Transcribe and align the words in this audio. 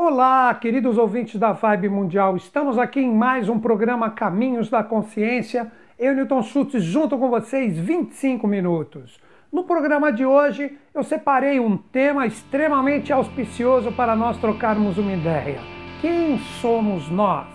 Olá, 0.00 0.54
queridos 0.54 0.96
ouvintes 0.96 1.40
da 1.40 1.50
Vibe 1.50 1.88
Mundial. 1.88 2.36
Estamos 2.36 2.78
aqui 2.78 3.00
em 3.00 3.12
mais 3.12 3.48
um 3.48 3.58
programa 3.58 4.08
Caminhos 4.08 4.70
da 4.70 4.80
Consciência. 4.80 5.72
Eu, 5.98 6.14
Newton 6.14 6.40
Schultz, 6.40 6.84
junto 6.84 7.18
com 7.18 7.28
vocês, 7.28 7.76
25 7.76 8.46
minutos. 8.46 9.18
No 9.52 9.64
programa 9.64 10.12
de 10.12 10.24
hoje, 10.24 10.78
eu 10.94 11.02
separei 11.02 11.58
um 11.58 11.76
tema 11.76 12.28
extremamente 12.28 13.12
auspicioso 13.12 13.90
para 13.90 14.14
nós 14.14 14.38
trocarmos 14.38 14.96
uma 14.98 15.12
ideia. 15.12 15.58
Quem 16.00 16.38
somos 16.60 17.10
nós? 17.10 17.48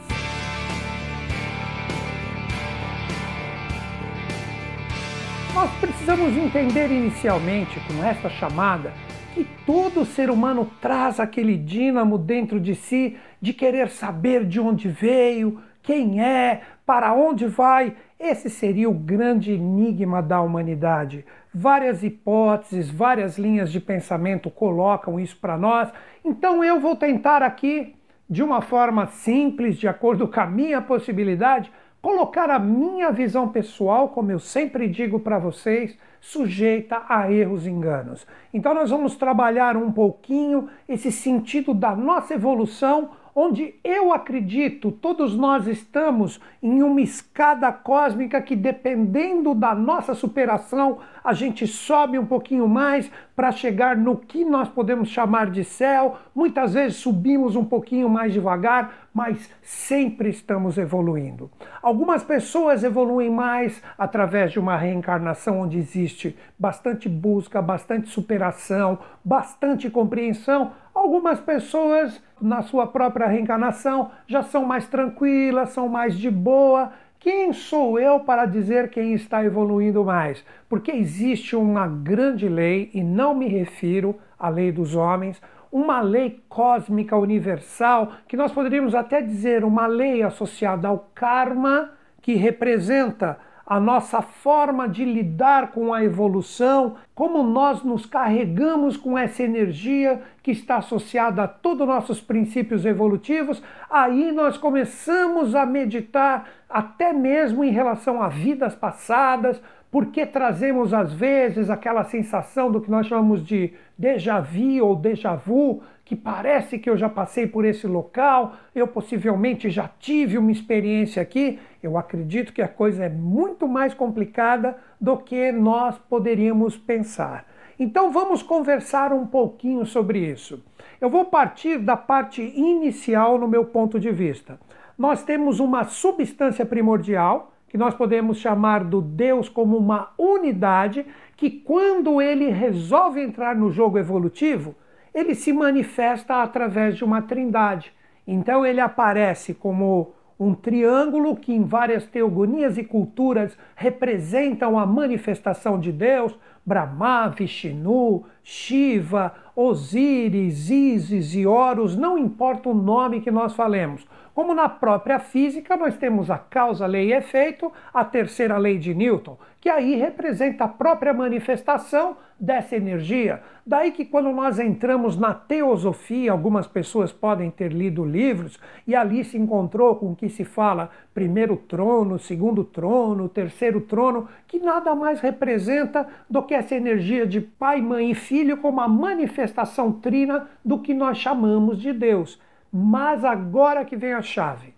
Nós 5.54 5.72
precisamos 5.80 6.36
entender 6.36 6.92
inicialmente, 6.92 7.80
com 7.88 8.04
esta 8.04 8.30
chamada, 8.30 8.92
que 9.34 9.48
todo 9.66 10.06
ser 10.06 10.30
humano 10.30 10.70
traz 10.80 11.20
aquele 11.20 11.58
dínamo 11.58 12.18
dentro 12.18 12.60
de 12.60 12.76
si 12.76 13.18
de 13.42 13.52
querer 13.52 13.90
saber 13.90 14.46
de 14.46 14.60
onde 14.60 14.88
veio, 14.88 15.60
quem 15.82 16.24
é, 16.24 16.62
para 16.86 17.14
onde 17.14 17.48
vai. 17.48 17.96
Esse 18.20 18.50
seria 18.50 18.90
o 18.90 18.94
grande 18.94 19.52
enigma 19.52 20.22
da 20.22 20.40
humanidade. 20.40 21.26
Várias 21.54 22.04
hipóteses, 22.04 22.90
várias 22.90 23.38
linhas 23.38 23.72
de 23.72 23.80
pensamento 23.80 24.52
colocam 24.52 25.20
isso 25.20 25.38
para 25.38 25.58
nós. 25.58 25.92
Então 26.24 26.64
eu 26.64 26.80
vou 26.80 26.96
tentar 26.96 27.42
aqui, 27.42 27.96
de 28.30 28.44
uma 28.44 28.62
forma 28.62 29.08
simples, 29.08 29.78
de 29.78 29.88
acordo 29.88 30.28
com 30.28 30.40
a 30.40 30.46
minha 30.46 30.82
possibilidade, 30.82 31.72
colocar 32.04 32.50
a 32.50 32.60
minha 32.60 33.10
visão 33.12 33.48
pessoal, 33.48 34.10
como 34.10 34.30
eu 34.30 34.38
sempre 34.38 34.90
digo 34.90 35.22
para 35.22 35.40
vocês, 35.40 35.98
sujeita 36.20 37.02
a 37.08 37.32
erros 37.32 37.66
e 37.66 37.70
enganos. 37.70 38.28
Então 38.54 38.74
nós 38.74 38.90
vamos 38.90 39.16
trabalhar 39.16 39.78
um 39.78 39.90
pouquinho 39.90 40.68
esse 40.88 41.10
sentido 41.14 41.74
da 41.74 41.96
nossa 41.96 42.34
evolução 42.34 43.12
onde 43.36 43.76
eu 43.84 44.14
acredito 44.14 44.92
todos 44.92 45.36
nós 45.36 45.68
estamos 45.68 46.40
em 46.62 46.82
uma 46.84 47.02
escada 47.02 47.72
cósmica 47.72 48.42
que, 48.42 48.56
dependendo 48.56 49.54
da 49.54 49.74
nossa 49.74 50.14
superação, 50.14 51.00
a 51.24 51.34
gente 51.34 51.66
sobe 51.66 52.20
um 52.20 52.26
pouquinho 52.26 52.68
mais 52.68 53.10
para 53.36 53.52
chegar 53.52 53.96
no 53.96 54.18
que 54.18 54.44
nós 54.44 54.68
podemos 54.68 55.10
chamar 55.10 55.50
de 55.50 55.64
céu. 55.64 56.18
Muitas 56.36 56.74
vezes 56.74 56.98
subimos 56.98 57.56
um 57.56 57.64
pouquinho 57.64 58.10
mais 58.10 58.34
devagar, 58.34 59.08
mas 59.14 59.50
sempre 59.62 60.30
estamos 60.30 60.78
evoluindo. 60.78 61.50
Algumas 61.82 62.24
pessoas 62.24 62.84
evoluem 62.84 63.30
mais 63.30 63.82
através 63.98 64.52
de 64.52 64.60
uma 64.60 64.76
reencarnação 64.76 65.62
onde 65.62 65.78
existe 65.78 66.36
bastante 66.60 67.08
busca, 67.08 67.62
bastante 67.62 68.10
superação, 68.10 69.00
bastante 69.24 69.90
compreensão. 69.90 70.72
Algumas 71.04 71.38
pessoas, 71.38 72.24
na 72.42 72.62
sua 72.62 72.88
própria 72.88 73.28
reencarnação, 73.28 74.10
já 74.26 74.42
são 74.42 74.64
mais 74.64 74.88
tranquilas, 74.88 75.72
são 75.72 75.90
mais 75.90 76.18
de 76.18 76.32
boa. 76.32 76.94
Quem 77.20 77.52
sou 77.52 78.00
eu 78.00 78.22
para 78.22 78.46
dizer 78.46 78.90
quem 78.90 79.14
está 79.14 79.44
evoluindo 79.44 80.06
mais? 80.06 80.46
Porque 80.70 80.94
existe 80.94 81.58
uma 81.58 81.86
grande 81.88 82.48
lei, 82.48 82.90
e 82.94 83.04
não 83.04 83.36
me 83.36 83.50
refiro 83.50 84.16
à 84.40 84.48
lei 84.48 84.72
dos 84.72 84.96
homens, 84.96 85.42
uma 85.70 86.00
lei 86.00 86.42
cósmica 86.48 87.18
universal, 87.18 88.14
que 88.26 88.38
nós 88.38 88.54
poderíamos 88.54 88.96
até 88.96 89.22
dizer 89.22 89.66
uma 89.66 89.86
lei 89.88 90.24
associada 90.24 90.88
ao 90.88 91.10
karma, 91.14 91.92
que 92.22 92.36
representa 92.36 93.38
a 93.66 93.80
nossa 93.80 94.22
forma 94.22 94.90
de 94.90 95.06
lidar 95.06 95.72
com 95.72 95.94
a 95.94 96.04
evolução, 96.04 96.96
como 97.16 97.44
nós 97.44 97.82
nos 97.84 98.06
carregamos 98.06 98.98
com 98.98 99.18
essa 99.18 99.42
energia 99.42 100.22
que 100.42 100.52
está 100.52 100.78
associada 100.78 101.44
a 101.44 101.48
todos 101.48 101.82
os 101.82 101.88
nossos 101.88 102.22
princípios 102.22 102.86
evolutivos, 102.86 103.64
aí 103.90 104.32
nós 104.32 104.58
começamos 104.58 105.56
a 105.56 105.66
meditar 105.66 106.50
até 106.70 107.14
mesmo 107.14 107.64
em 107.64 107.72
relação 107.72 108.22
a 108.22 108.28
vidas 108.28 108.76
passadas, 108.76 109.62
porque 109.94 110.26
trazemos 110.26 110.92
às 110.92 111.14
vezes 111.14 111.70
aquela 111.70 112.04
sensação 112.04 112.72
do 112.72 112.82
que 112.82 112.90
nós 112.90 113.06
chamamos 113.06 113.46
de 113.46 113.74
déjà 113.96 114.40
vu 114.40 114.84
ou 114.84 114.96
déjà 114.96 115.36
vu, 115.36 115.84
que 116.04 116.16
parece 116.16 116.80
que 116.80 116.90
eu 116.90 116.98
já 116.98 117.08
passei 117.08 117.46
por 117.46 117.64
esse 117.64 117.86
local, 117.86 118.56
eu 118.74 118.88
possivelmente 118.88 119.70
já 119.70 119.88
tive 120.00 120.40
uma 120.40 120.52
experiência 120.52 121.22
aqui. 121.22 121.60
Eu 121.84 121.96
acredito 121.96 122.54
que 122.54 122.62
a 122.64 122.68
coisa 122.68 123.06
é 123.06 123.10
muito 123.10 123.68
mais 123.68 123.94
complicada 123.94 124.76
do 125.00 125.16
que 125.16 125.52
nós 125.52 125.96
poderíamos 126.10 126.76
pensar. 126.76 127.46
Então 127.78 128.12
vamos 128.12 128.42
conversar 128.42 129.14
um 129.14 129.28
pouquinho 129.28 129.86
sobre 129.86 130.18
isso. 130.18 130.64
Eu 131.00 131.08
vou 131.08 131.26
partir 131.26 131.78
da 131.78 131.96
parte 131.96 132.42
inicial 132.42 133.38
no 133.38 133.48
meu 133.48 133.66
ponto 133.66 134.00
de 134.00 134.10
vista. 134.10 134.60
Nós 134.98 135.24
temos 135.24 135.60
uma 135.60 135.84
substância 135.84 136.66
primordial, 136.66 137.53
que 137.74 137.78
nós 137.80 137.96
podemos 137.96 138.38
chamar 138.38 138.84
do 138.84 139.02
Deus 139.02 139.50
como 139.50 139.76
uma 139.76 140.12
unidade, 140.16 141.08
que 141.36 141.50
quando 141.50 142.22
ele 142.22 142.52
resolve 142.52 143.20
entrar 143.20 143.56
no 143.56 143.72
jogo 143.72 143.98
evolutivo, 143.98 144.76
ele 145.12 145.34
se 145.34 145.52
manifesta 145.52 146.44
através 146.44 146.96
de 146.96 147.04
uma 147.04 147.24
trindade. 147.24 147.92
Então 148.28 148.64
ele 148.64 148.80
aparece 148.80 149.56
como 149.56 150.14
um 150.40 150.54
triângulo 150.54 151.36
que 151.36 151.52
em 151.52 151.64
várias 151.64 152.06
teogonias 152.06 152.78
e 152.78 152.84
culturas 152.84 153.58
representam 153.76 154.78
a 154.78 154.86
manifestação 154.86 155.80
de 155.80 155.92
Deus, 155.92 156.38
Brahma, 156.66 157.28
Vishnu, 157.28 158.24
Shiva, 158.44 159.34
Osíris, 159.56 160.70
Isis 160.70 161.36
e 161.36 161.46
Horus, 161.46 161.96
não 161.96 162.18
importa 162.18 162.70
o 162.70 162.74
nome 162.74 163.22
que 163.22 163.32
nós 163.32 163.54
falemos. 163.54 164.06
Como 164.34 164.56
na 164.56 164.68
própria 164.68 165.20
física, 165.20 165.78
nós 165.78 165.96
temos 165.96 166.32
a 166.32 166.40
causa, 166.40 166.88
lei 166.88 167.10
e 167.10 167.14
efeito, 167.14 167.72
a 167.94 168.04
terceira 168.04 168.58
lei 168.58 168.80
de 168.80 168.94
Newton, 168.94 169.38
que 169.62 169.70
aí 169.70 169.96
representa 169.96 170.64
a 170.64 170.68
própria 170.68 171.14
manifestação 171.14 172.18
dessa 172.40 172.76
energia. 172.76 173.42
Daí 173.66 173.92
que 173.92 174.04
quando 174.04 174.32
nós 174.32 174.58
entramos 174.60 175.16
na 175.16 175.36
teosofia, 175.36 176.32
algumas 176.32 176.68
pessoas 176.68 177.12
podem 177.12 177.52
ter 177.52 177.72
lido 177.72 178.04
livros 178.04 178.60
e 178.88 178.96
ali 178.96 179.24
se 179.24 179.38
encontrou 179.38 179.96
com 179.96 180.12
o 180.12 180.16
que 180.16 180.28
se 180.28 180.44
fala 180.44 180.90
primeiro 181.14 181.56
trono, 181.56 182.18
segundo 182.18 182.64
trono, 182.64 183.30
terceiro 183.30 183.82
trono, 183.82 184.28
que 184.48 184.60
nada 184.60 184.96
mais 184.96 185.22
representa 185.22 186.08
do 186.28 186.42
que 186.42 186.53
essa 186.56 186.76
energia 186.76 187.26
de 187.26 187.42
pai, 187.42 187.82
mãe 187.82 188.12
e 188.12 188.16
filho 188.16 188.58
como 188.58 188.82
a 188.82 188.88
manifestação 188.88 189.92
trina 189.92 190.48
do 190.64 190.80
que 190.80 190.94
nós 190.94 191.18
chamamos 191.18 191.82
de 191.82 191.92
Deus. 191.94 192.40
Mas 192.72 193.24
agora 193.24 193.86
que 193.86 193.96
vem 193.96 194.14
a 194.14 194.22
chave. 194.22 194.74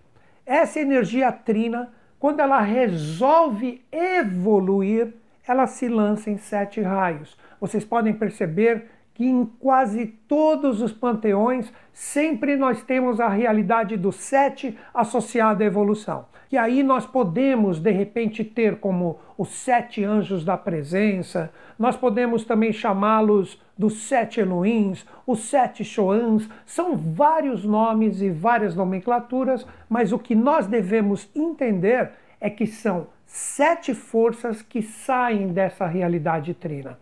Essa 0.45 0.79
energia 0.79 1.31
trina, 1.31 1.91
quando 2.19 2.39
ela 2.39 2.59
resolve 2.61 3.83
evoluir, 3.91 5.13
ela 5.47 5.67
se 5.67 5.87
lança 5.87 6.29
em 6.29 6.37
sete 6.37 6.81
raios. 6.81 7.37
Vocês 7.59 7.85
podem 7.85 8.13
perceber 8.13 8.89
que 9.15 9.25
em 9.25 9.45
quase 9.59 10.05
todos 10.27 10.81
os 10.81 10.91
panteões 10.91 11.71
sempre 11.93 12.57
nós 12.57 12.83
temos 12.83 13.19
a 13.19 13.29
realidade 13.29 13.95
do 13.95 14.11
sete 14.11 14.77
associada 14.93 15.63
à 15.63 15.67
evolução. 15.67 16.25
E 16.51 16.57
aí 16.57 16.83
nós 16.83 17.05
podemos, 17.05 17.79
de 17.79 17.91
repente, 17.91 18.43
ter 18.43 18.77
como 18.77 19.17
os 19.37 19.49
sete 19.49 20.03
anjos 20.03 20.45
da 20.45 20.57
presença, 20.57 21.51
nós 21.79 21.95
podemos 21.95 22.43
também 22.43 22.71
chamá-los 22.71 23.59
dos 23.77 24.03
sete 24.03 24.41
Elohims, 24.41 25.05
os 25.25 25.39
sete 25.49 25.83
Shoans, 25.83 26.47
são 26.65 26.95
vários 26.95 27.65
nomes 27.65 28.21
e 28.21 28.29
várias 28.29 28.75
nomenclaturas, 28.75 29.65
mas 29.89 30.11
o 30.11 30.19
que 30.19 30.35
nós 30.35 30.67
devemos 30.67 31.29
entender 31.33 32.11
é 32.39 32.49
que 32.49 32.67
são 32.67 33.07
sete 33.25 33.93
forças 33.93 34.61
que 34.61 34.81
saem 34.81 35.47
dessa 35.47 35.85
realidade 35.85 36.53
trina. 36.53 36.97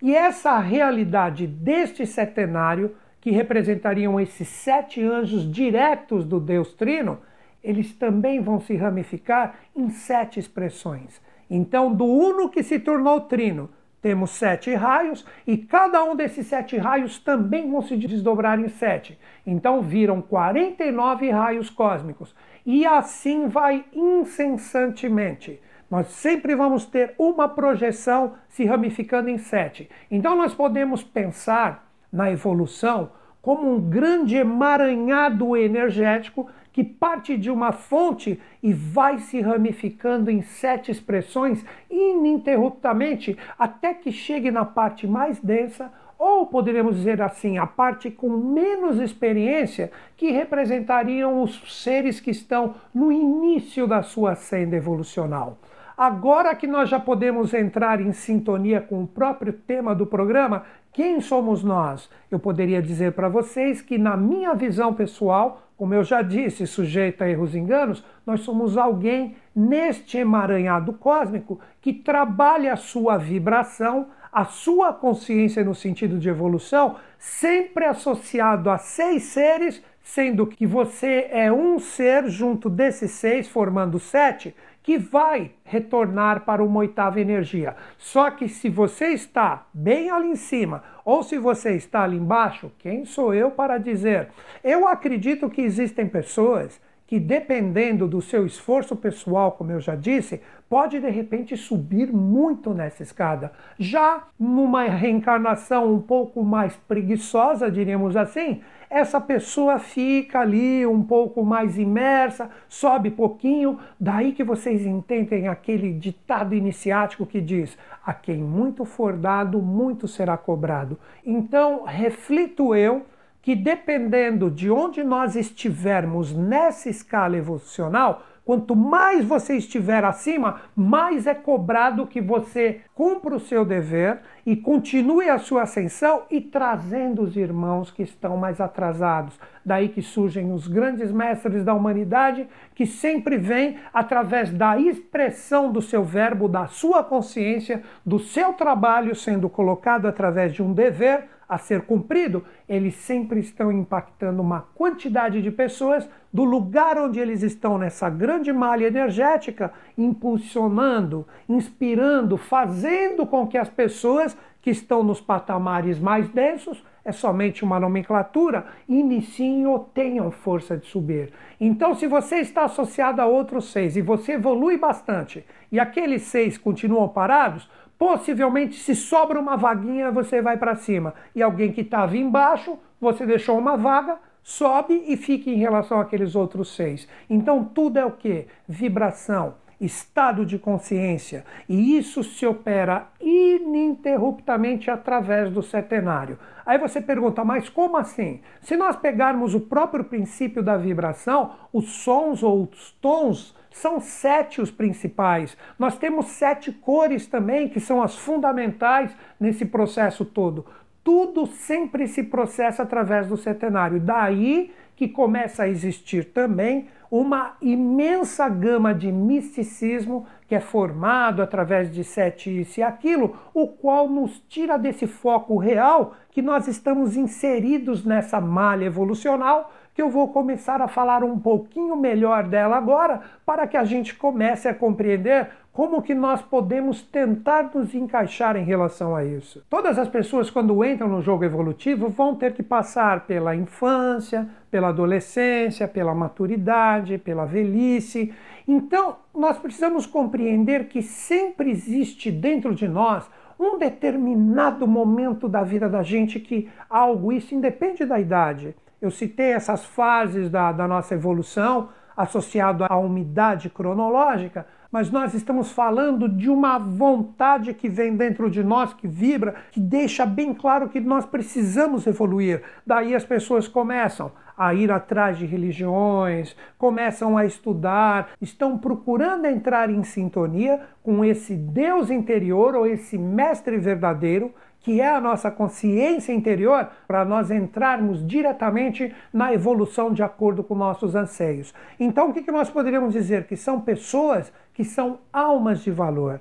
E 0.00 0.14
essa 0.14 0.58
realidade 0.58 1.46
deste 1.46 2.06
setenário, 2.06 2.94
que 3.20 3.30
representariam 3.30 4.20
esses 4.20 4.46
sete 4.46 5.02
anjos 5.02 5.50
diretos 5.50 6.24
do 6.24 6.38
Deus 6.38 6.72
Trino, 6.74 7.18
eles 7.62 7.92
também 7.92 8.40
vão 8.40 8.60
se 8.60 8.76
ramificar 8.76 9.56
em 9.74 9.90
sete 9.90 10.38
expressões. 10.38 11.20
Então, 11.50 11.92
do 11.92 12.04
uno 12.04 12.48
que 12.48 12.62
se 12.62 12.78
tornou 12.78 13.22
trino, 13.22 13.70
temos 14.00 14.30
sete 14.30 14.72
raios, 14.74 15.26
e 15.44 15.56
cada 15.56 16.04
um 16.04 16.14
desses 16.14 16.46
sete 16.46 16.76
raios 16.76 17.18
também 17.18 17.68
vão 17.68 17.82
se 17.82 17.96
desdobrar 17.96 18.60
em 18.60 18.68
sete. 18.68 19.18
Então, 19.44 19.82
viram 19.82 20.22
49 20.22 21.30
raios 21.30 21.68
cósmicos. 21.68 22.34
E 22.64 22.86
assim 22.86 23.48
vai 23.48 23.84
incessantemente 23.92 25.60
nós 25.90 26.08
sempre 26.08 26.54
vamos 26.54 26.84
ter 26.84 27.14
uma 27.18 27.48
projeção 27.48 28.34
se 28.48 28.64
ramificando 28.64 29.28
em 29.28 29.38
sete. 29.38 29.88
Então 30.10 30.36
nós 30.36 30.54
podemos 30.54 31.02
pensar 31.02 31.90
na 32.12 32.30
evolução 32.30 33.10
como 33.40 33.72
um 33.72 33.80
grande 33.80 34.36
emaranhado 34.36 35.56
energético 35.56 36.48
que 36.72 36.84
parte 36.84 37.36
de 37.36 37.50
uma 37.50 37.72
fonte 37.72 38.40
e 38.62 38.72
vai 38.72 39.18
se 39.18 39.40
ramificando 39.40 40.30
em 40.30 40.42
sete 40.42 40.90
expressões 40.90 41.64
ininterruptamente 41.90 43.36
até 43.58 43.94
que 43.94 44.12
chegue 44.12 44.50
na 44.50 44.64
parte 44.64 45.06
mais 45.06 45.40
densa, 45.40 45.90
ou 46.18 46.46
poderíamos 46.46 46.96
dizer 46.96 47.22
assim, 47.22 47.58
a 47.58 47.66
parte 47.66 48.10
com 48.10 48.28
menos 48.28 49.00
experiência, 49.00 49.90
que 50.16 50.30
representariam 50.30 51.42
os 51.42 51.82
seres 51.82 52.20
que 52.20 52.30
estão 52.30 52.74
no 52.92 53.10
início 53.10 53.86
da 53.86 54.02
sua 54.02 54.34
senda 54.34 54.76
evolucional. 54.76 55.58
Agora 55.98 56.54
que 56.54 56.68
nós 56.68 56.88
já 56.88 57.00
podemos 57.00 57.52
entrar 57.52 58.00
em 58.00 58.12
sintonia 58.12 58.80
com 58.80 59.02
o 59.02 59.06
próprio 59.08 59.52
tema 59.52 59.96
do 59.96 60.06
programa, 60.06 60.62
quem 60.92 61.20
somos 61.20 61.64
nós? 61.64 62.08
Eu 62.30 62.38
poderia 62.38 62.80
dizer 62.80 63.14
para 63.14 63.28
vocês 63.28 63.82
que, 63.82 63.98
na 63.98 64.16
minha 64.16 64.54
visão 64.54 64.94
pessoal, 64.94 65.60
como 65.76 65.92
eu 65.92 66.04
já 66.04 66.22
disse, 66.22 66.68
sujeito 66.68 67.22
a 67.24 67.28
erros 67.28 67.52
e 67.52 67.58
enganos, 67.58 68.04
nós 68.24 68.42
somos 68.42 68.76
alguém 68.76 69.34
neste 69.52 70.18
emaranhado 70.18 70.92
cósmico 70.92 71.58
que 71.80 71.92
trabalha 71.92 72.74
a 72.74 72.76
sua 72.76 73.16
vibração 73.16 74.06
a 74.32 74.44
sua 74.44 74.92
consciência 74.92 75.64
no 75.64 75.74
sentido 75.74 76.18
de 76.18 76.28
evolução, 76.28 76.96
sempre 77.18 77.84
associado 77.86 78.70
a 78.70 78.78
seis 78.78 79.24
seres, 79.24 79.82
sendo 80.02 80.46
que 80.46 80.66
você 80.66 81.28
é 81.30 81.52
um 81.52 81.78
ser 81.78 82.28
junto 82.28 82.70
desses 82.70 83.10
seis, 83.10 83.48
formando 83.48 83.98
sete, 83.98 84.54
que 84.88 84.96
vai 84.96 85.50
retornar 85.64 86.46
para 86.46 86.64
uma 86.64 86.78
oitava 86.80 87.20
energia. 87.20 87.76
Só 87.98 88.30
que 88.30 88.48
se 88.48 88.70
você 88.70 89.08
está 89.08 89.66
bem 89.74 90.10
ali 90.10 90.28
em 90.28 90.34
cima 90.34 90.82
ou 91.04 91.22
se 91.22 91.36
você 91.36 91.72
está 91.76 92.04
ali 92.04 92.16
embaixo, 92.16 92.72
quem 92.78 93.04
sou 93.04 93.34
eu 93.34 93.50
para 93.50 93.76
dizer? 93.76 94.30
Eu 94.64 94.88
acredito 94.88 95.50
que 95.50 95.60
existem 95.60 96.08
pessoas 96.08 96.80
que, 97.08 97.18
dependendo 97.18 98.06
do 98.06 98.20
seu 98.20 98.44
esforço 98.44 98.94
pessoal, 98.94 99.52
como 99.52 99.72
eu 99.72 99.80
já 99.80 99.96
disse, 99.96 100.42
pode 100.68 101.00
de 101.00 101.08
repente 101.08 101.56
subir 101.56 102.12
muito 102.12 102.74
nessa 102.74 103.02
escada. 103.02 103.50
Já 103.78 104.24
numa 104.38 104.84
reencarnação 104.84 105.90
um 105.90 106.02
pouco 106.02 106.44
mais 106.44 106.76
preguiçosa, 106.86 107.70
diríamos 107.70 108.14
assim, 108.14 108.60
essa 108.90 109.18
pessoa 109.22 109.78
fica 109.78 110.40
ali 110.40 110.86
um 110.86 111.02
pouco 111.02 111.42
mais 111.42 111.78
imersa, 111.78 112.50
sobe 112.68 113.10
pouquinho, 113.10 113.78
daí 113.98 114.32
que 114.32 114.44
vocês 114.44 114.84
entendem 114.84 115.48
aquele 115.48 115.94
ditado 115.94 116.54
iniciático 116.54 117.24
que 117.24 117.40
diz: 117.40 117.78
a 118.04 118.12
quem 118.12 118.36
muito 118.36 118.84
for 118.84 119.14
dado, 119.14 119.62
muito 119.62 120.06
será 120.06 120.36
cobrado. 120.36 120.98
Então, 121.24 121.84
reflito 121.84 122.74
eu 122.74 123.06
que 123.48 123.56
dependendo 123.56 124.50
de 124.50 124.70
onde 124.70 125.02
nós 125.02 125.34
estivermos 125.34 126.34
nessa 126.34 126.90
escala 126.90 127.34
evolucional, 127.34 128.22
quanto 128.44 128.76
mais 128.76 129.24
você 129.24 129.56
estiver 129.56 130.04
acima, 130.04 130.60
mais 130.76 131.26
é 131.26 131.32
cobrado 131.34 132.06
que 132.06 132.20
você 132.20 132.82
cumpra 132.94 133.34
o 133.34 133.40
seu 133.40 133.64
dever 133.64 134.20
e 134.44 134.54
continue 134.54 135.30
a 135.30 135.38
sua 135.38 135.62
ascensão 135.62 136.24
e 136.30 136.42
trazendo 136.42 137.22
os 137.22 137.38
irmãos 137.38 137.90
que 137.90 138.02
estão 138.02 138.36
mais 138.36 138.60
atrasados. 138.60 139.40
Daí 139.64 139.88
que 139.88 140.02
surgem 140.02 140.52
os 140.52 140.68
grandes 140.68 141.10
mestres 141.10 141.64
da 141.64 141.72
humanidade, 141.72 142.46
que 142.74 142.84
sempre 142.84 143.38
vêm 143.38 143.78
através 143.94 144.50
da 144.50 144.78
expressão 144.78 145.72
do 145.72 145.80
seu 145.80 146.04
verbo, 146.04 146.50
da 146.50 146.66
sua 146.66 147.02
consciência, 147.02 147.82
do 148.04 148.18
seu 148.18 148.52
trabalho 148.52 149.14
sendo 149.14 149.48
colocado 149.48 150.04
através 150.04 150.52
de 150.52 150.62
um 150.62 150.74
dever 150.74 151.37
a 151.48 151.56
ser 151.56 151.82
cumprido, 151.82 152.44
eles 152.68 152.94
sempre 152.96 153.40
estão 153.40 153.72
impactando 153.72 154.42
uma 154.42 154.60
quantidade 154.74 155.40
de 155.40 155.50
pessoas 155.50 156.08
do 156.32 156.44
lugar 156.44 156.98
onde 156.98 157.18
eles 157.18 157.42
estão 157.42 157.78
nessa 157.78 158.10
grande 158.10 158.52
malha 158.52 158.86
energética, 158.86 159.72
impulsionando, 159.96 161.26
inspirando, 161.48 162.36
fazendo 162.36 163.26
com 163.26 163.46
que 163.46 163.56
as 163.56 163.68
pessoas 163.68 164.36
que 164.60 164.70
estão 164.70 165.02
nos 165.02 165.20
patamares 165.20 165.98
mais 165.98 166.28
densos, 166.28 166.84
é 167.04 167.12
somente 167.12 167.64
uma 167.64 167.80
nomenclatura, 167.80 168.66
iniciem 168.86 169.66
ou 169.66 169.78
tenham 169.78 170.30
força 170.30 170.76
de 170.76 170.86
subir. 170.86 171.32
Então, 171.58 171.94
se 171.94 172.06
você 172.06 172.36
está 172.36 172.64
associado 172.64 173.22
a 173.22 173.26
outros 173.26 173.72
seis 173.72 173.96
e 173.96 174.02
você 174.02 174.32
evolui 174.32 174.76
bastante 174.76 175.42
e 175.72 175.80
aqueles 175.80 176.22
seis 176.22 176.58
continuam 176.58 177.08
parados, 177.08 177.70
Possivelmente, 177.98 178.76
se 178.76 178.94
sobra 178.94 179.40
uma 179.40 179.56
vaguinha, 179.56 180.12
você 180.12 180.40
vai 180.40 180.56
para 180.56 180.76
cima. 180.76 181.14
E 181.34 181.42
alguém 181.42 181.72
que 181.72 181.80
estava 181.80 182.16
embaixo, 182.16 182.78
você 183.00 183.26
deixou 183.26 183.58
uma 183.58 183.76
vaga, 183.76 184.18
sobe 184.42 185.02
e 185.06 185.16
fica 185.16 185.50
em 185.50 185.56
relação 185.56 186.00
àqueles 186.00 186.36
outros 186.36 186.74
seis. 186.76 187.08
Então, 187.28 187.64
tudo 187.64 187.98
é 187.98 188.04
o 188.06 188.12
que? 188.12 188.46
Vibração, 188.68 189.54
estado 189.80 190.44
de 190.44 190.58
consciência. 190.58 191.44
E 191.68 191.96
isso 191.96 192.24
se 192.24 192.46
opera 192.46 193.08
ininterruptamente 193.20 194.90
através 194.90 195.50
do 195.50 195.62
setenário. 195.62 196.38
Aí 196.66 196.78
você 196.78 197.00
pergunta, 197.00 197.44
mas 197.44 197.68
como 197.68 197.96
assim? 197.96 198.40
Se 198.60 198.76
nós 198.76 198.96
pegarmos 198.96 199.54
o 199.54 199.60
próprio 199.60 200.04
princípio 200.04 200.62
da 200.62 200.76
vibração, 200.76 201.52
os 201.72 201.90
sons 201.90 202.42
ou 202.42 202.68
os 202.70 202.92
tons 203.00 203.56
são 203.70 204.00
sete 204.00 204.60
os 204.60 204.70
principais. 204.70 205.56
Nós 205.78 205.96
temos 205.96 206.26
sete 206.26 206.72
cores 206.72 207.26
também, 207.26 207.68
que 207.68 207.80
são 207.80 208.02
as 208.02 208.16
fundamentais 208.16 209.14
nesse 209.38 209.64
processo 209.64 210.24
todo. 210.24 210.66
Tudo 211.04 211.46
sempre 211.46 212.06
se 212.06 212.22
processa 212.22 212.82
através 212.82 213.28
do 213.28 213.36
setenário. 213.36 214.00
Daí 214.00 214.72
que 214.98 215.06
começa 215.06 215.62
a 215.62 215.68
existir 215.68 216.24
também 216.24 216.88
uma 217.08 217.56
imensa 217.62 218.48
gama 218.48 218.92
de 218.92 219.12
misticismo 219.12 220.26
que 220.48 220.56
é 220.56 220.60
formado 220.60 221.40
através 221.40 221.88
de 221.88 222.02
sete 222.02 222.60
isso 222.60 222.80
e 222.80 222.82
aquilo, 222.82 223.36
o 223.54 223.68
qual 223.68 224.08
nos 224.08 224.40
tira 224.48 224.76
desse 224.76 225.06
foco 225.06 225.56
real 225.56 226.16
que 226.32 226.42
nós 226.42 226.66
estamos 226.66 227.16
inseridos 227.16 228.04
nessa 228.04 228.40
malha 228.40 228.86
evolucional 228.86 229.72
que 229.94 230.02
eu 230.02 230.10
vou 230.10 230.28
começar 230.32 230.82
a 230.82 230.88
falar 230.88 231.22
um 231.22 231.38
pouquinho 231.38 231.96
melhor 231.96 232.44
dela 232.44 232.76
agora, 232.76 233.20
para 233.46 233.66
que 233.66 233.76
a 233.76 233.84
gente 233.84 234.14
comece 234.14 234.68
a 234.68 234.74
compreender 234.74 235.48
como 235.78 236.02
que 236.02 236.12
nós 236.12 236.42
podemos 236.42 237.02
tentar 237.02 237.70
nos 237.72 237.94
encaixar 237.94 238.56
em 238.56 238.64
relação 238.64 239.14
a 239.14 239.24
isso. 239.24 239.64
Todas 239.70 239.96
as 239.96 240.08
pessoas 240.08 240.50
quando 240.50 240.84
entram 240.84 241.06
no 241.06 241.22
jogo 241.22 241.44
evolutivo 241.44 242.08
vão 242.08 242.34
ter 242.34 242.52
que 242.52 242.64
passar 242.64 243.28
pela 243.28 243.54
infância, 243.54 244.48
pela 244.72 244.88
adolescência, 244.88 245.86
pela 245.86 246.12
maturidade, 246.16 247.16
pela 247.16 247.44
velhice. 247.44 248.34
Então, 248.66 249.18
nós 249.32 249.56
precisamos 249.56 250.04
compreender 250.04 250.88
que 250.88 251.00
sempre 251.00 251.70
existe 251.70 252.28
dentro 252.28 252.74
de 252.74 252.88
nós 252.88 253.30
um 253.56 253.78
determinado 253.78 254.84
momento 254.84 255.48
da 255.48 255.62
vida 255.62 255.88
da 255.88 256.02
gente 256.02 256.40
que 256.40 256.68
algo 256.90 257.32
isso 257.32 257.54
independe 257.54 258.04
da 258.04 258.18
idade 258.18 258.74
eu 259.00 259.10
citei 259.10 259.52
essas 259.52 259.84
fases 259.84 260.50
da, 260.50 260.72
da 260.72 260.88
nossa 260.88 261.14
evolução 261.14 261.90
associado 262.16 262.84
à 262.88 262.96
umidade 262.96 263.70
cronológica, 263.70 264.66
mas 264.90 265.10
nós 265.10 265.34
estamos 265.34 265.70
falando 265.70 266.28
de 266.28 266.48
uma 266.48 266.78
vontade 266.78 267.74
que 267.74 267.88
vem 267.88 268.16
dentro 268.16 268.50
de 268.50 268.64
nós, 268.64 268.94
que 268.94 269.06
vibra, 269.06 269.54
que 269.70 269.80
deixa 269.80 270.24
bem 270.24 270.54
claro 270.54 270.88
que 270.88 271.00
nós 271.00 271.26
precisamos 271.26 272.06
evoluir. 272.06 272.62
Daí 272.86 273.14
as 273.14 273.24
pessoas 273.24 273.68
começam 273.68 274.32
a 274.56 274.74
ir 274.74 274.90
atrás 274.90 275.38
de 275.38 275.46
religiões, 275.46 276.56
começam 276.76 277.38
a 277.38 277.44
estudar, 277.44 278.30
estão 278.40 278.76
procurando 278.76 279.46
entrar 279.46 279.88
em 279.88 280.02
sintonia 280.02 280.80
com 281.02 281.24
esse 281.24 281.54
Deus 281.54 282.10
interior 282.10 282.74
ou 282.74 282.86
esse 282.86 283.16
mestre 283.16 283.78
verdadeiro 283.78 284.52
que 284.80 285.00
é 285.00 285.08
a 285.08 285.20
nossa 285.20 285.50
consciência 285.50 286.32
interior, 286.32 286.88
para 287.06 287.24
nós 287.24 287.50
entrarmos 287.50 288.26
diretamente 288.26 289.14
na 289.32 289.52
evolução 289.52 290.12
de 290.12 290.22
acordo 290.22 290.62
com 290.62 290.74
nossos 290.74 291.14
anseios. 291.14 291.74
Então, 291.98 292.30
o 292.30 292.32
que 292.32 292.50
nós 292.50 292.70
poderíamos 292.70 293.12
dizer? 293.12 293.44
Que 293.44 293.56
são 293.56 293.80
pessoas 293.80 294.52
que 294.78 294.84
são 294.84 295.18
almas 295.32 295.82
de 295.82 295.90
valor. 295.90 296.40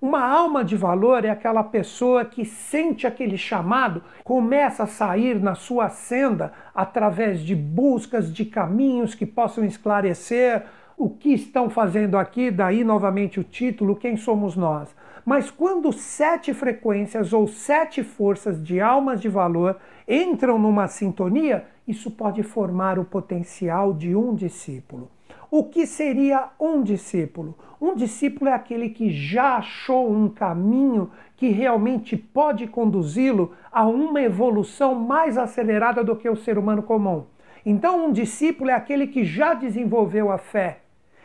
Uma 0.00 0.26
alma 0.26 0.64
de 0.64 0.74
valor 0.74 1.22
é 1.22 1.28
aquela 1.28 1.62
pessoa 1.62 2.24
que 2.24 2.42
sente 2.42 3.06
aquele 3.06 3.36
chamado, 3.36 4.02
começa 4.24 4.84
a 4.84 4.86
sair 4.86 5.38
na 5.38 5.54
sua 5.54 5.90
senda 5.90 6.54
através 6.74 7.40
de 7.40 7.54
buscas 7.54 8.32
de 8.32 8.46
caminhos 8.46 9.14
que 9.14 9.26
possam 9.26 9.66
esclarecer 9.66 10.62
o 10.96 11.10
que 11.10 11.34
estão 11.34 11.68
fazendo 11.68 12.16
aqui, 12.16 12.50
daí 12.50 12.82
novamente 12.82 13.38
o 13.38 13.44
título, 13.44 13.96
quem 13.96 14.16
somos 14.16 14.56
nós. 14.56 14.88
Mas 15.22 15.50
quando 15.50 15.92
sete 15.92 16.54
frequências 16.54 17.34
ou 17.34 17.46
sete 17.46 18.02
forças 18.02 18.64
de 18.64 18.80
almas 18.80 19.20
de 19.20 19.28
valor 19.28 19.76
entram 20.08 20.58
numa 20.58 20.88
sintonia, 20.88 21.66
isso 21.86 22.10
pode 22.10 22.42
formar 22.42 22.98
o 22.98 23.04
potencial 23.04 23.92
de 23.92 24.16
um 24.16 24.34
discípulo. 24.34 25.10
O 25.50 25.64
que 25.64 25.86
seria 25.86 26.48
um 26.58 26.82
discípulo? 26.82 27.54
Um 27.80 27.94
discípulo 27.94 28.50
é 28.50 28.54
aquele 28.54 28.88
que 28.88 29.10
já 29.10 29.56
achou 29.56 30.10
um 30.10 30.28
caminho 30.28 31.10
que 31.36 31.48
realmente 31.48 32.16
pode 32.16 32.66
conduzi-lo 32.66 33.52
a 33.70 33.86
uma 33.86 34.22
evolução 34.22 34.94
mais 34.94 35.36
acelerada 35.36 36.02
do 36.02 36.16
que 36.16 36.28
o 36.28 36.36
ser 36.36 36.56
humano 36.56 36.82
comum. 36.82 37.24
Então, 37.66 38.06
um 38.06 38.12
discípulo 38.12 38.70
é 38.70 38.74
aquele 38.74 39.06
que 39.06 39.24
já 39.24 39.54
desenvolveu 39.54 40.30
a 40.30 40.38
fé, 40.38 40.80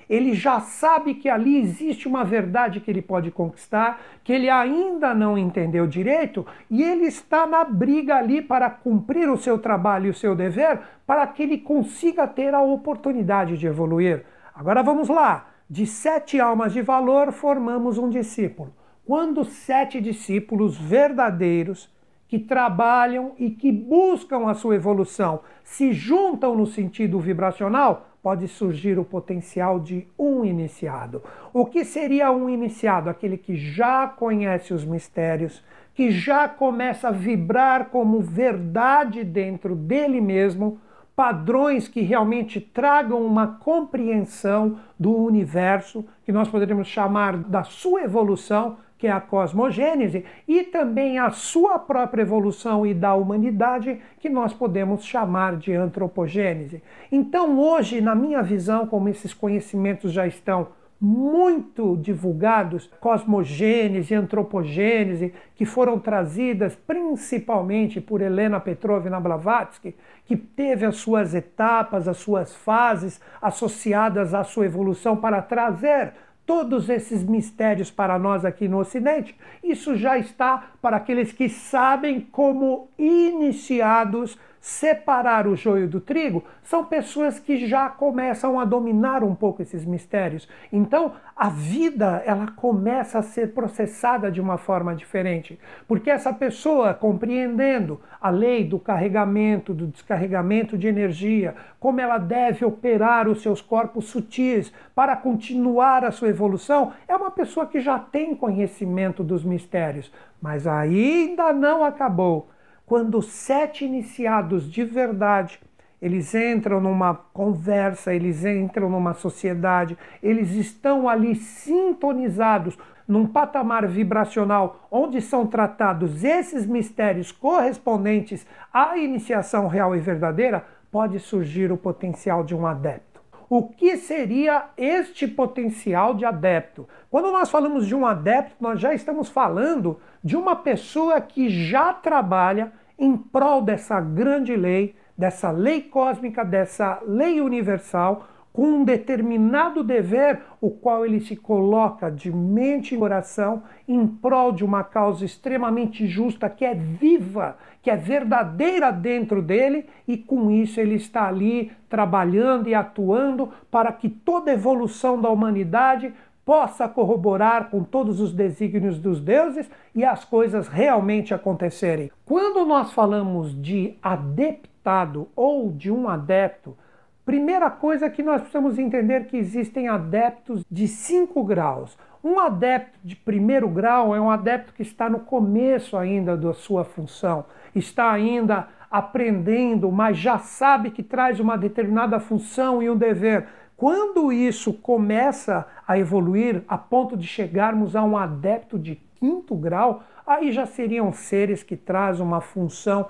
ele 0.09 0.33
já 0.33 0.59
sabe 0.59 1.13
que 1.13 1.29
ali 1.29 1.57
existe 1.57 2.07
uma 2.07 2.23
verdade 2.23 2.79
que 2.79 2.89
ele 2.89 3.01
pode 3.01 3.29
conquistar, 3.29 4.01
que 4.23 4.33
ele 4.33 4.49
ainda 4.49 5.13
não 5.13 5.37
entendeu 5.37 5.85
direito 5.85 6.45
e 6.69 6.81
ele 6.81 7.05
está 7.05 7.45
na 7.45 7.63
briga 7.63 8.15
ali 8.15 8.41
para 8.41 8.69
cumprir 8.71 9.29
o 9.29 9.37
seu 9.37 9.59
trabalho 9.59 10.07
e 10.07 10.09
o 10.09 10.13
seu 10.13 10.35
dever 10.35 10.79
para 11.05 11.27
que 11.27 11.43
ele 11.43 11.59
consiga 11.59 12.27
ter 12.27 12.55
a 12.55 12.61
oportunidade 12.61 13.57
de 13.57 13.67
evoluir. 13.67 14.25
Agora 14.55 14.81
vamos 14.81 15.07
lá. 15.07 15.45
De 15.69 15.85
sete 15.85 16.39
almas 16.39 16.73
de 16.73 16.81
valor 16.81 17.31
formamos 17.31 17.99
um 17.99 18.09
discípulo. 18.09 18.73
Quando 19.05 19.45
sete 19.45 20.01
discípulos 20.01 20.75
verdadeiros 20.75 21.87
que 22.27 22.39
trabalham 22.39 23.33
e 23.37 23.51
que 23.51 23.71
buscam 23.71 24.47
a 24.47 24.55
sua 24.55 24.75
evolução 24.75 25.41
se 25.63 25.93
juntam 25.93 26.55
no 26.55 26.65
sentido 26.65 27.19
vibracional, 27.19 28.08
pode 28.21 28.47
surgir 28.47 28.99
o 28.99 29.05
potencial 29.05 29.79
de 29.79 30.07
um 30.17 30.43
iniciado. 30.43 31.23
O 31.53 31.65
que 31.65 31.85
seria 31.85 32.31
um 32.31 32.49
iniciado? 32.49 33.09
Aquele 33.09 33.37
que 33.37 33.55
já 33.55 34.07
conhece 34.07 34.73
os 34.73 34.83
mistérios, 34.83 35.63
que 35.93 36.11
já 36.11 36.47
começa 36.47 37.09
a 37.09 37.11
vibrar 37.11 37.89
como 37.89 38.21
verdade 38.21 39.23
dentro 39.23 39.75
dele 39.75 40.21
mesmo, 40.21 40.79
padrões 41.15 41.87
que 41.87 42.01
realmente 42.01 42.61
tragam 42.61 43.25
uma 43.25 43.45
compreensão 43.45 44.79
do 44.97 45.13
universo, 45.13 46.05
que 46.23 46.31
nós 46.31 46.47
poderíamos 46.47 46.87
chamar 46.87 47.35
da 47.35 47.63
sua 47.63 48.03
evolução, 48.03 48.77
que 48.99 49.07
é 49.07 49.11
a 49.11 49.21
cosmogênese, 49.21 50.25
e 50.45 50.61
também 50.61 51.17
a 51.17 51.31
sua 51.31 51.79
própria 51.79 52.21
evolução 52.21 52.85
e 52.85 52.93
da 52.93 53.15
humanidade, 53.15 53.99
que 54.19 54.29
nós 54.29 54.53
podemos 54.53 55.05
chamar 55.05 55.55
de 55.55 55.73
antropogênese. 55.73 56.83
Então, 57.09 57.57
hoje, 57.57 58.01
na 58.01 58.13
minha 58.13 58.43
visão, 58.43 58.85
como 58.85 59.07
esses 59.07 59.33
conhecimentos 59.33 60.11
já 60.11 60.27
estão 60.27 60.67
muito 60.99 61.95
divulgados, 61.95 62.91
cosmogênese, 62.99 64.13
antropogênese, 64.13 65.33
que 65.55 65.63
foram 65.63 65.97
trazidas 65.97 66.75
principalmente 66.75 68.01
por 68.01 68.21
Helena 68.21 68.59
Petrovna 68.59 69.17
Blavatsky, 69.17 69.95
que 70.25 70.35
teve 70.35 70.85
as 70.85 70.97
suas 70.97 71.33
etapas, 71.33 72.05
as 72.05 72.17
suas 72.17 72.53
fases 72.53 73.21
associadas 73.41 74.33
à 74.33 74.43
sua 74.43 74.65
evolução 74.65 75.15
para 75.15 75.41
trazer 75.41 76.11
todos 76.49 76.89
esses 76.89 77.23
mistérios 77.23 77.91
para 77.91 78.17
nós 78.17 78.43
aqui 78.43 78.67
no 78.67 78.79
Ocidente, 78.79 79.37
isso 79.63 79.95
já 79.95 80.17
está 80.17 80.71
para 80.81 80.97
aqueles 80.97 81.31
que 81.31 81.47
sabem 81.47 82.19
como 82.19 82.89
iniciados 82.97 84.35
separar 84.59 85.47
o 85.47 85.55
joio 85.55 85.87
do 85.87 86.01
trigo, 86.01 86.43
são 86.61 86.83
pessoas 86.83 87.39
que 87.39 87.65
já 87.65 87.89
começam 87.89 88.59
a 88.59 88.65
dominar 88.65 89.23
um 89.23 89.33
pouco 89.33 89.61
esses 89.61 89.85
mistérios. 89.85 90.47
Então, 90.71 91.13
a 91.35 91.49
vida, 91.49 92.21
ela 92.25 92.47
começa 92.51 93.19
a 93.19 93.23
ser 93.23 93.53
processada 93.53 94.29
de 94.29 94.41
uma 94.41 94.57
forma 94.57 94.93
diferente, 94.93 95.57
porque 95.87 96.09
essa 96.09 96.33
pessoa 96.33 96.93
compreendendo 96.93 98.01
a 98.19 98.29
lei 98.29 98.65
do 98.65 98.77
carregamento, 98.77 99.73
do 99.73 99.87
descarregamento 99.87 100.77
de 100.77 100.87
energia, 100.87 101.55
como 101.79 102.01
ela 102.01 102.17
deve 102.17 102.65
operar 102.65 103.27
os 103.27 103.41
seus 103.41 103.61
corpos 103.61 104.05
sutis 104.05 104.73
para 104.93 105.15
continuar 105.15 106.03
a 106.03 106.11
sua 106.11 106.27
evolução, 106.27 106.91
é 107.07 107.15
uma 107.15 107.31
pessoa 107.31 107.65
que 107.65 107.79
já 107.79 107.97
tem 107.97 108.35
conhecimento 108.35 109.23
dos 109.23 109.43
mistérios, 109.43 110.11
mas 110.41 110.67
ainda 110.67 111.53
não 111.53 111.85
acabou 111.85 112.49
quando 112.89 113.21
sete 113.21 113.85
iniciados 113.85 114.69
de 114.69 114.83
verdade 114.83 115.59
eles 116.01 116.33
entram 116.33 116.81
numa 116.81 117.13
conversa, 117.13 118.11
eles 118.11 118.43
entram 118.43 118.89
numa 118.89 119.13
sociedade, 119.13 119.95
eles 120.23 120.53
estão 120.53 121.07
ali 121.07 121.35
sintonizados 121.35 122.75
num 123.07 123.27
patamar 123.27 123.87
vibracional 123.87 124.87
onde 124.89 125.21
são 125.21 125.45
tratados 125.45 126.23
esses 126.23 126.65
mistérios 126.65 127.31
correspondentes 127.31 128.43
à 128.73 128.97
iniciação 128.97 129.67
real 129.67 129.95
e 129.95 129.99
verdadeira, 129.99 130.65
pode 130.91 131.19
surgir 131.19 131.71
o 131.71 131.77
potencial 131.77 132.43
de 132.43 132.55
um 132.55 132.65
adepto. 132.65 133.08
O 133.49 133.63
que 133.63 133.97
seria 133.97 134.65
este 134.77 135.27
potencial 135.27 136.13
de 136.13 136.23
adepto? 136.23 136.87
Quando 137.09 137.31
nós 137.31 137.49
falamos 137.49 137.87
de 137.87 137.95
um 137.95 138.05
adepto, 138.05 138.57
nós 138.59 138.79
já 138.79 138.93
estamos 138.93 139.27
falando 139.27 139.99
de 140.23 140.37
uma 140.37 140.55
pessoa 140.55 141.19
que 141.19 141.49
já 141.49 141.91
trabalha 141.91 142.71
em 142.95 143.17
prol 143.17 143.63
dessa 143.63 143.99
grande 143.99 144.55
lei, 144.55 144.93
dessa 145.17 145.49
lei 145.49 145.81
cósmica, 145.81 146.45
dessa 146.45 147.01
lei 147.07 147.41
universal, 147.41 148.27
com 148.53 148.67
um 148.67 148.83
determinado 148.83 149.83
dever, 149.83 150.41
o 150.61 150.69
qual 150.69 151.03
ele 151.03 151.19
se 151.19 151.35
coloca 151.35 152.11
de 152.11 152.31
mente 152.31 152.93
e 152.93 152.97
coração 152.99 153.63
em 153.87 154.05
prol 154.05 154.51
de 154.51 154.63
uma 154.63 154.83
causa 154.83 155.25
extremamente 155.25 156.05
justa, 156.05 156.49
que 156.49 156.65
é 156.65 156.75
viva, 156.75 157.57
que 157.81 157.89
é 157.89 157.95
verdadeira 157.95 158.91
dentro 158.91 159.41
dele, 159.41 159.87
e 160.07 160.17
com 160.17 160.51
isso 160.51 160.79
ele 160.79 160.95
está 160.95 161.27
ali 161.27 161.71
trabalhando 161.89 162.67
e 162.67 162.75
atuando 162.75 163.49
para 163.71 163.91
que 163.91 164.09
toda 164.09 164.51
evolução 164.51 165.19
da 165.19 165.29
humanidade 165.29 166.13
possa 166.49 166.87
corroborar 166.87 167.69
com 167.69 167.83
todos 167.83 168.19
os 168.19 168.33
desígnios 168.33 168.97
dos 168.97 169.21
deuses 169.21 169.69
e 169.93 170.03
as 170.03 170.25
coisas 170.25 170.67
realmente 170.67 171.31
acontecerem. 171.31 172.11
Quando 172.25 172.65
nós 172.65 172.91
falamos 172.91 173.53
de 173.61 173.95
adeptado 174.01 175.27
ou 175.35 175.71
de 175.71 175.91
um 175.91 176.09
adepto, 176.09 176.75
primeira 177.23 177.69
coisa 177.69 178.09
que 178.09 178.23
nós 178.23 178.41
precisamos 178.41 178.79
entender 178.79 179.27
que 179.27 179.37
existem 179.37 179.87
adeptos 179.87 180.65
de 180.71 180.87
cinco 180.87 181.43
graus. 181.43 181.95
Um 182.23 182.39
adepto 182.39 182.97
de 183.03 183.15
primeiro 183.15 183.69
grau 183.69 184.15
é 184.15 184.19
um 184.19 184.31
adepto 184.31 184.73
que 184.73 184.81
está 184.81 185.07
no 185.07 185.19
começo 185.19 185.95
ainda 185.95 186.35
da 186.35 186.53
sua 186.53 186.83
função, 186.83 187.45
está 187.75 188.11
ainda 188.11 188.67
aprendendo, 188.89 189.91
mas 189.91 190.17
já 190.17 190.39
sabe 190.39 190.89
que 190.91 191.03
traz 191.03 191.39
uma 191.39 191.57
determinada 191.57 192.19
função 192.19 192.81
e 192.81 192.89
um 192.89 192.97
dever. 192.97 193.47
Quando 193.77 194.31
isso 194.31 194.73
começa 194.73 195.65
a 195.87 195.97
evoluir 195.97 196.63
a 196.67 196.77
ponto 196.77 197.15
de 197.15 197.25
chegarmos 197.25 197.95
a 197.95 198.03
um 198.03 198.17
adepto 198.17 198.77
de 198.77 198.95
quinto 199.15 199.55
grau, 199.55 200.03
aí 200.25 200.51
já 200.51 200.65
seriam 200.65 201.11
seres 201.13 201.63
que 201.63 201.77
trazem 201.77 202.25
uma 202.25 202.41
função 202.41 203.07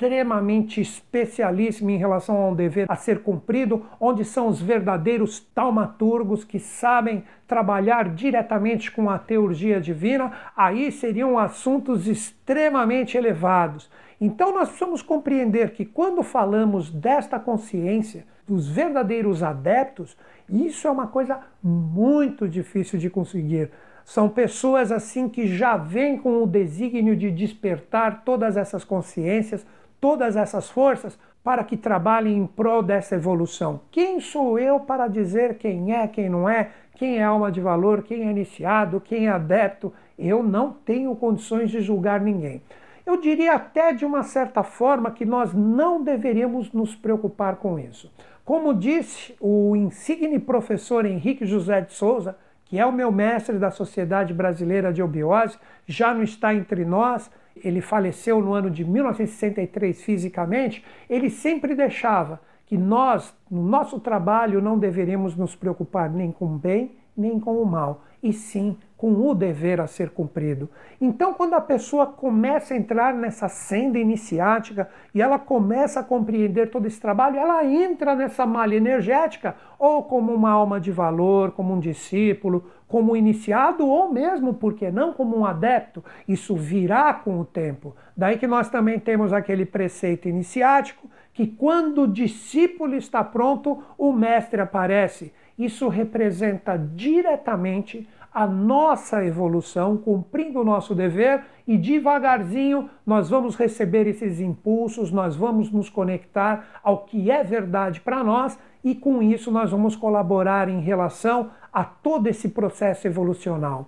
extremamente 0.00 0.80
especialíssima 0.80 1.92
em 1.92 1.98
relação 1.98 2.40
a 2.40 2.48
um 2.48 2.54
dever 2.54 2.86
a 2.88 2.96
ser 2.96 3.22
cumprido, 3.22 3.84
onde 4.00 4.24
são 4.24 4.48
os 4.48 4.60
verdadeiros 4.60 5.40
taumaturgos 5.54 6.42
que 6.42 6.58
sabem 6.58 7.22
trabalhar 7.46 8.08
diretamente 8.14 8.90
com 8.90 9.10
a 9.10 9.18
teurgia 9.18 9.78
divina, 9.78 10.32
aí 10.56 10.90
seriam 10.90 11.38
assuntos 11.38 12.08
extremamente 12.08 13.18
elevados. 13.18 13.90
Então 14.18 14.54
nós 14.54 14.68
precisamos 14.68 15.02
compreender 15.02 15.72
que 15.72 15.84
quando 15.84 16.22
falamos 16.22 16.90
desta 16.90 17.38
consciência, 17.38 18.24
dos 18.48 18.66
verdadeiros 18.66 19.42
adeptos, 19.42 20.16
isso 20.48 20.88
é 20.88 20.90
uma 20.90 21.08
coisa 21.08 21.40
muito 21.62 22.48
difícil 22.48 22.98
de 22.98 23.10
conseguir. 23.10 23.70
São 24.02 24.28
pessoas 24.28 24.90
assim 24.90 25.28
que 25.28 25.46
já 25.46 25.76
vêm 25.76 26.16
com 26.16 26.42
o 26.42 26.46
desígnio 26.46 27.14
de 27.14 27.30
despertar 27.30 28.24
todas 28.24 28.56
essas 28.56 28.82
consciências, 28.82 29.64
todas 30.00 30.36
essas 30.36 30.70
forças 30.70 31.18
para 31.42 31.64
que 31.64 31.76
trabalhem 31.76 32.36
em 32.36 32.46
prol 32.46 32.82
dessa 32.82 33.14
evolução. 33.14 33.80
Quem 33.90 34.20
sou 34.20 34.58
eu 34.58 34.80
para 34.80 35.08
dizer 35.08 35.56
quem 35.58 35.94
é, 35.94 36.06
quem 36.06 36.28
não 36.28 36.48
é, 36.48 36.70
quem 36.96 37.18
é 37.18 37.22
alma 37.22 37.50
de 37.50 37.60
valor, 37.60 38.02
quem 38.02 38.26
é 38.26 38.30
iniciado, 38.30 39.00
quem 39.00 39.26
é 39.26 39.30
adepto? 39.30 39.92
Eu 40.18 40.42
não 40.42 40.72
tenho 40.72 41.14
condições 41.16 41.70
de 41.70 41.80
julgar 41.80 42.20
ninguém. 42.20 42.60
Eu 43.06 43.16
diria 43.16 43.54
até 43.54 43.92
de 43.92 44.04
uma 44.04 44.22
certa 44.22 44.62
forma 44.62 45.10
que 45.10 45.24
nós 45.24 45.54
não 45.54 46.02
deveríamos 46.02 46.72
nos 46.72 46.94
preocupar 46.94 47.56
com 47.56 47.78
isso. 47.78 48.12
Como 48.44 48.74
disse 48.74 49.34
o 49.40 49.74
insigne 49.74 50.38
professor 50.38 51.06
Henrique 51.06 51.46
José 51.46 51.80
de 51.80 51.94
Souza, 51.94 52.36
que 52.66 52.78
é 52.78 52.86
o 52.86 52.92
meu 52.92 53.10
mestre 53.10 53.58
da 53.58 53.70
Sociedade 53.70 54.34
Brasileira 54.34 54.92
de 54.92 55.02
Obiose, 55.02 55.58
já 55.86 56.12
não 56.14 56.22
está 56.22 56.54
entre 56.54 56.84
nós, 56.84 57.30
ele 57.56 57.80
faleceu 57.80 58.40
no 58.40 58.52
ano 58.52 58.70
de 58.70 58.84
1963 58.84 60.02
fisicamente, 60.02 60.84
ele 61.08 61.30
sempre 61.30 61.74
deixava 61.74 62.40
que 62.66 62.78
nós, 62.78 63.34
no 63.50 63.62
nosso 63.62 63.98
trabalho, 63.98 64.62
não 64.62 64.78
deveríamos 64.78 65.34
nos 65.34 65.56
preocupar 65.56 66.08
nem 66.08 66.30
com 66.30 66.56
bem 66.56 66.99
nem 67.20 67.38
com 67.38 67.60
o 67.62 67.66
mal, 67.66 68.02
e 68.22 68.32
sim 68.32 68.76
com 68.96 69.14
o 69.14 69.34
dever 69.34 69.80
a 69.80 69.86
ser 69.86 70.10
cumprido. 70.10 70.68
Então, 71.00 71.32
quando 71.32 71.54
a 71.54 71.60
pessoa 71.60 72.04
começa 72.04 72.74
a 72.74 72.76
entrar 72.76 73.14
nessa 73.14 73.48
senda 73.48 73.98
iniciática 73.98 74.90
e 75.14 75.22
ela 75.22 75.38
começa 75.38 76.00
a 76.00 76.04
compreender 76.04 76.70
todo 76.70 76.84
esse 76.84 77.00
trabalho, 77.00 77.38
ela 77.38 77.64
entra 77.64 78.14
nessa 78.14 78.44
malha 78.44 78.76
energética, 78.76 79.56
ou 79.78 80.02
como 80.02 80.34
uma 80.34 80.50
alma 80.50 80.78
de 80.78 80.92
valor, 80.92 81.52
como 81.52 81.72
um 81.72 81.80
discípulo, 81.80 82.70
como 82.86 83.16
iniciado, 83.16 83.88
ou 83.88 84.12
mesmo, 84.12 84.52
por 84.52 84.74
que 84.74 84.90
não, 84.90 85.14
como 85.14 85.34
um 85.34 85.46
adepto. 85.46 86.04
Isso 86.28 86.54
virá 86.54 87.14
com 87.14 87.40
o 87.40 87.44
tempo. 87.44 87.96
Daí 88.14 88.36
que 88.36 88.46
nós 88.46 88.68
também 88.68 88.98
temos 88.98 89.32
aquele 89.32 89.64
preceito 89.64 90.28
iniciático 90.28 91.08
que 91.32 91.46
quando 91.46 92.02
o 92.02 92.06
discípulo 92.06 92.94
está 92.94 93.24
pronto, 93.24 93.82
o 93.96 94.12
mestre 94.12 94.60
aparece. 94.60 95.32
Isso 95.60 95.88
representa 95.88 96.78
diretamente 96.78 98.08
a 98.32 98.46
nossa 98.46 99.22
evolução, 99.22 99.98
cumprindo 99.98 100.58
o 100.58 100.64
nosso 100.64 100.94
dever 100.94 101.44
e 101.68 101.76
devagarzinho 101.76 102.88
nós 103.04 103.28
vamos 103.28 103.56
receber 103.56 104.06
esses 104.06 104.40
impulsos, 104.40 105.12
nós 105.12 105.36
vamos 105.36 105.70
nos 105.70 105.90
conectar 105.90 106.80
ao 106.82 107.04
que 107.04 107.30
é 107.30 107.44
verdade 107.44 108.00
para 108.00 108.24
nós 108.24 108.58
e 108.82 108.94
com 108.94 109.22
isso 109.22 109.50
nós 109.50 109.70
vamos 109.70 109.94
colaborar 109.94 110.66
em 110.70 110.80
relação 110.80 111.50
a 111.70 111.84
todo 111.84 112.26
esse 112.26 112.48
processo 112.48 113.06
evolucional. 113.06 113.86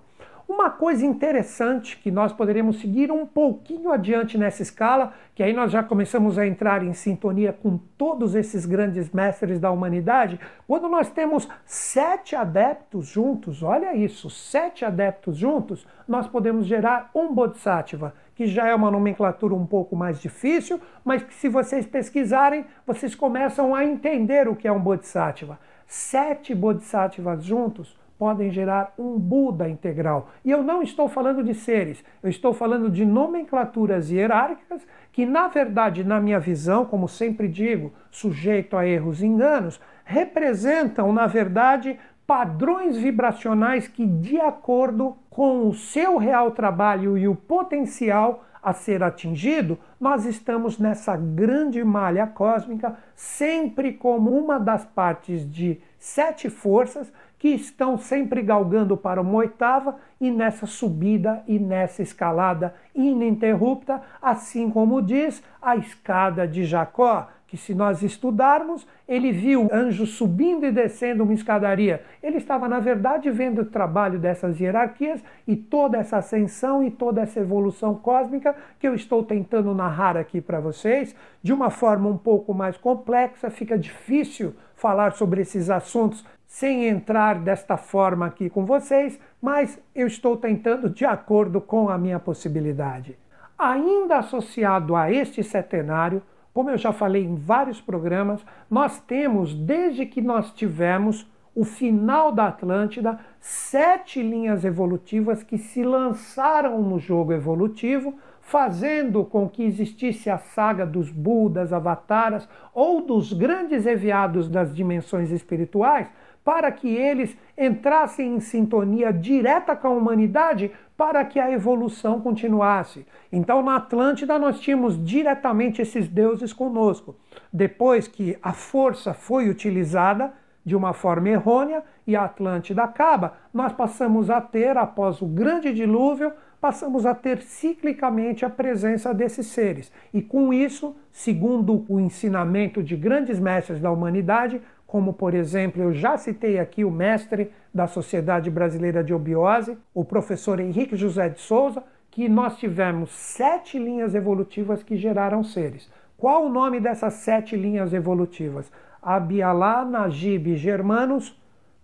Uma 0.63 0.69
coisa 0.69 1.05
interessante 1.05 1.97
que 1.97 2.09
nós 2.09 2.31
poderíamos 2.31 2.79
seguir 2.79 3.11
um 3.11 3.25
pouquinho 3.25 3.91
adiante 3.91 4.37
nessa 4.37 4.61
escala, 4.61 5.11
que 5.35 5.43
aí 5.43 5.51
nós 5.51 5.69
já 5.69 5.83
começamos 5.83 6.39
a 6.39 6.47
entrar 6.47 6.81
em 6.81 6.93
sintonia 6.93 7.51
com 7.51 7.77
todos 7.97 8.33
esses 8.33 8.65
grandes 8.65 9.09
mestres 9.09 9.59
da 9.59 9.69
humanidade, 9.69 10.39
quando 10.65 10.87
nós 10.87 11.09
temos 11.09 11.49
sete 11.65 12.33
adeptos 12.33 13.07
juntos, 13.07 13.61
olha 13.61 13.93
isso, 13.93 14.29
sete 14.29 14.85
adeptos 14.85 15.35
juntos, 15.35 15.85
nós 16.07 16.27
podemos 16.27 16.65
gerar 16.65 17.11
um 17.13 17.33
Bodhisattva, 17.33 18.13
que 18.33 18.47
já 18.47 18.65
é 18.65 18.73
uma 18.73 18.89
nomenclatura 18.89 19.53
um 19.53 19.65
pouco 19.65 19.97
mais 19.97 20.21
difícil, 20.21 20.79
mas 21.03 21.23
que 21.23 21.33
se 21.33 21.49
vocês 21.49 21.85
pesquisarem, 21.85 22.65
vocês 22.87 23.13
começam 23.13 23.75
a 23.75 23.83
entender 23.83 24.47
o 24.47 24.55
que 24.55 24.69
é 24.69 24.71
um 24.71 24.79
Bodhisattva. 24.79 25.59
Sete 25.85 26.55
Bodhisattvas 26.55 27.43
juntos 27.43 28.01
podem 28.17 28.51
gerar 28.51 28.93
um 28.97 29.17
Buda 29.17 29.67
integral. 29.67 30.29
E 30.43 30.51
eu 30.51 30.63
não 30.63 30.81
estou 30.81 31.07
falando 31.07 31.43
de 31.43 31.53
seres, 31.53 32.03
eu 32.21 32.29
estou 32.29 32.53
falando 32.53 32.89
de 32.89 33.05
nomenclaturas 33.05 34.09
hierárquicas 34.09 34.85
que, 35.11 35.25
na 35.25 35.47
verdade, 35.47 36.03
na 36.03 36.19
minha 36.19 36.39
visão, 36.39 36.85
como 36.85 37.07
sempre 37.07 37.47
digo, 37.47 37.91
sujeito 38.09 38.77
a 38.77 38.85
erros 38.87 39.21
e 39.21 39.25
enganos, 39.25 39.79
representam, 40.05 41.11
na 41.13 41.27
verdade, 41.27 41.99
padrões 42.25 42.97
vibracionais 42.97 43.87
que, 43.87 44.05
de 44.05 44.39
acordo 44.39 45.17
com 45.29 45.67
o 45.67 45.73
seu 45.73 46.17
real 46.17 46.51
trabalho 46.51 47.17
e 47.17 47.27
o 47.27 47.35
potencial 47.35 48.43
a 48.63 48.71
ser 48.71 49.03
atingido, 49.03 49.77
nós 49.99 50.25
estamos 50.25 50.79
nessa 50.79 51.17
grande 51.17 51.83
malha 51.83 52.25
cósmica, 52.25 52.97
sempre 53.13 53.91
como 53.91 54.31
uma 54.31 54.57
das 54.57 54.85
partes 54.85 55.49
de 55.51 55.81
sete 55.99 56.49
forças 56.49 57.11
que 57.43 57.49
estão 57.49 57.97
sempre 57.97 58.41
galgando 58.41 58.95
para 58.95 59.19
uma 59.19 59.33
oitava 59.33 59.97
e 60.17 60.31
nessa 60.31 60.65
subida 60.65 61.43
e 61.45 61.59
nessa 61.59 62.01
escalada 62.01 62.73
ininterrupta, 62.95 64.01
assim 64.21 64.69
como 64.69 65.01
diz 65.01 65.43
a 65.61 65.75
escada 65.75 66.47
de 66.47 66.63
Jacó, 66.63 67.27
que 67.53 67.57
se 67.57 67.75
nós 67.75 68.01
estudarmos, 68.01 68.83
ele 69.07 69.31
viu 69.31 69.69
anjos 69.71 70.15
subindo 70.15 70.65
e 70.65 70.71
descendo 70.71 71.21
uma 71.21 71.35
escadaria. 71.35 72.01
Ele 72.23 72.37
estava, 72.37 72.67
na 72.67 72.79
verdade, 72.79 73.29
vendo 73.29 73.61
o 73.61 73.65
trabalho 73.65 74.17
dessas 74.17 74.59
hierarquias 74.59 75.23
e 75.47 75.55
toda 75.55 75.99
essa 75.99 76.17
ascensão 76.17 76.83
e 76.83 76.89
toda 76.89 77.21
essa 77.21 77.39
evolução 77.39 77.93
cósmica 77.93 78.55
que 78.79 78.87
eu 78.87 78.95
estou 78.95 79.23
tentando 79.23 79.71
narrar 79.75 80.17
aqui 80.17 80.41
para 80.41 80.59
vocês 80.59 81.15
de 81.43 81.53
uma 81.53 81.69
forma 81.69 82.09
um 82.09 82.17
pouco 82.17 82.55
mais 82.55 82.75
complexa. 82.75 83.51
Fica 83.51 83.77
difícil 83.77 84.55
falar 84.75 85.11
sobre 85.11 85.41
esses 85.41 85.69
assuntos 85.69 86.25
sem 86.47 86.87
entrar 86.87 87.35
desta 87.35 87.77
forma 87.77 88.25
aqui 88.25 88.49
com 88.49 88.65
vocês, 88.65 89.19
mas 89.39 89.79
eu 89.93 90.07
estou 90.07 90.35
tentando 90.35 90.89
de 90.89 91.05
acordo 91.05 91.61
com 91.61 91.87
a 91.87 91.99
minha 91.99 92.17
possibilidade. 92.17 93.15
Ainda 93.59 94.17
associado 94.17 94.95
a 94.95 95.11
este 95.11 95.43
setenário, 95.43 96.19
como 96.53 96.69
eu 96.69 96.77
já 96.77 96.93
falei 96.93 97.23
em 97.23 97.35
vários 97.35 97.81
programas, 97.81 98.45
nós 98.69 98.99
temos, 98.99 99.53
desde 99.53 100.05
que 100.05 100.21
nós 100.21 100.51
tivemos 100.51 101.27
o 101.55 101.63
final 101.63 102.31
da 102.31 102.47
Atlântida, 102.47 103.19
sete 103.39 104.21
linhas 104.21 104.65
evolutivas 104.65 105.43
que 105.43 105.57
se 105.57 105.83
lançaram 105.83 106.81
no 106.81 106.99
jogo 106.99 107.31
evolutivo, 107.31 108.15
fazendo 108.41 109.23
com 109.23 109.47
que 109.47 109.63
existisse 109.63 110.29
a 110.29 110.37
saga 110.37 110.85
dos 110.85 111.09
Budas, 111.09 111.71
Avataras 111.71 112.47
ou 112.73 113.01
dos 113.01 113.31
grandes 113.31 113.85
enviados 113.85 114.49
das 114.49 114.75
dimensões 114.75 115.31
espirituais, 115.31 116.07
para 116.43 116.71
que 116.71 116.89
eles 116.89 117.37
entrassem 117.57 118.35
em 118.35 118.39
sintonia 118.39 119.13
direta 119.13 119.75
com 119.75 119.87
a 119.87 119.91
humanidade 119.91 120.71
para 120.95 121.25
que 121.25 121.39
a 121.39 121.51
evolução 121.51 122.21
continuasse. 122.21 123.05
Então, 123.31 123.61
na 123.63 123.77
Atlântida, 123.77 124.37
nós 124.37 124.59
tínhamos 124.59 125.03
diretamente 125.03 125.81
esses 125.81 126.07
deuses 126.07 126.53
conosco. 126.53 127.15
Depois 127.51 128.07
que 128.07 128.37
a 128.41 128.53
força 128.53 129.13
foi 129.13 129.49
utilizada 129.49 130.33
de 130.65 130.75
uma 130.75 130.93
forma 130.93 131.29
errônea 131.29 131.83
e 132.07 132.15
a 132.15 132.23
Atlântida 132.25 132.83
acaba, 132.83 133.33
nós 133.53 133.73
passamos 133.73 134.29
a 134.29 134.39
ter, 134.39 134.77
após 134.77 135.21
o 135.21 135.25
grande 135.25 135.73
dilúvio, 135.73 136.31
passamos 136.61 137.05
a 137.05 137.13
ter 137.13 137.41
ciclicamente 137.41 138.45
a 138.45 138.49
presença 138.49 139.13
desses 139.13 139.47
seres. 139.47 139.91
E 140.13 140.21
com 140.21 140.53
isso, 140.53 140.95
segundo 141.11 141.85
o 141.89 141.99
ensinamento 141.99 142.81
de 142.81 142.95
grandes 142.95 143.37
mestres 143.37 143.81
da 143.81 143.91
humanidade, 143.91 144.61
como 144.93 145.11
por 145.11 145.33
exemplo, 145.33 145.81
eu 145.81 145.91
já 145.91 146.19
citei 146.19 146.59
aqui 146.59 146.85
o 146.85 146.91
mestre 146.91 147.51
da 147.73 147.87
Sociedade 147.87 148.51
Brasileira 148.51 149.03
de 149.03 149.11
Obiose, 149.11 149.75
o 149.91 150.05
professor 150.05 150.59
Henrique 150.59 150.95
José 150.95 151.29
de 151.29 151.41
Souza, 151.41 151.83
que 152.11 152.29
nós 152.29 152.59
tivemos 152.59 153.09
sete 153.09 153.79
linhas 153.79 154.13
evolutivas 154.13 154.83
que 154.83 154.95
geraram 154.95 155.43
seres. 155.43 155.89
Qual 156.15 156.45
o 156.45 156.49
nome 156.49 156.79
dessas 156.79 157.15
sete 157.15 157.55
linhas 157.55 157.91
evolutivas? 157.91 158.71
Abialá, 159.01 159.83
Najib, 159.83 160.55
Germanos, 160.57 161.35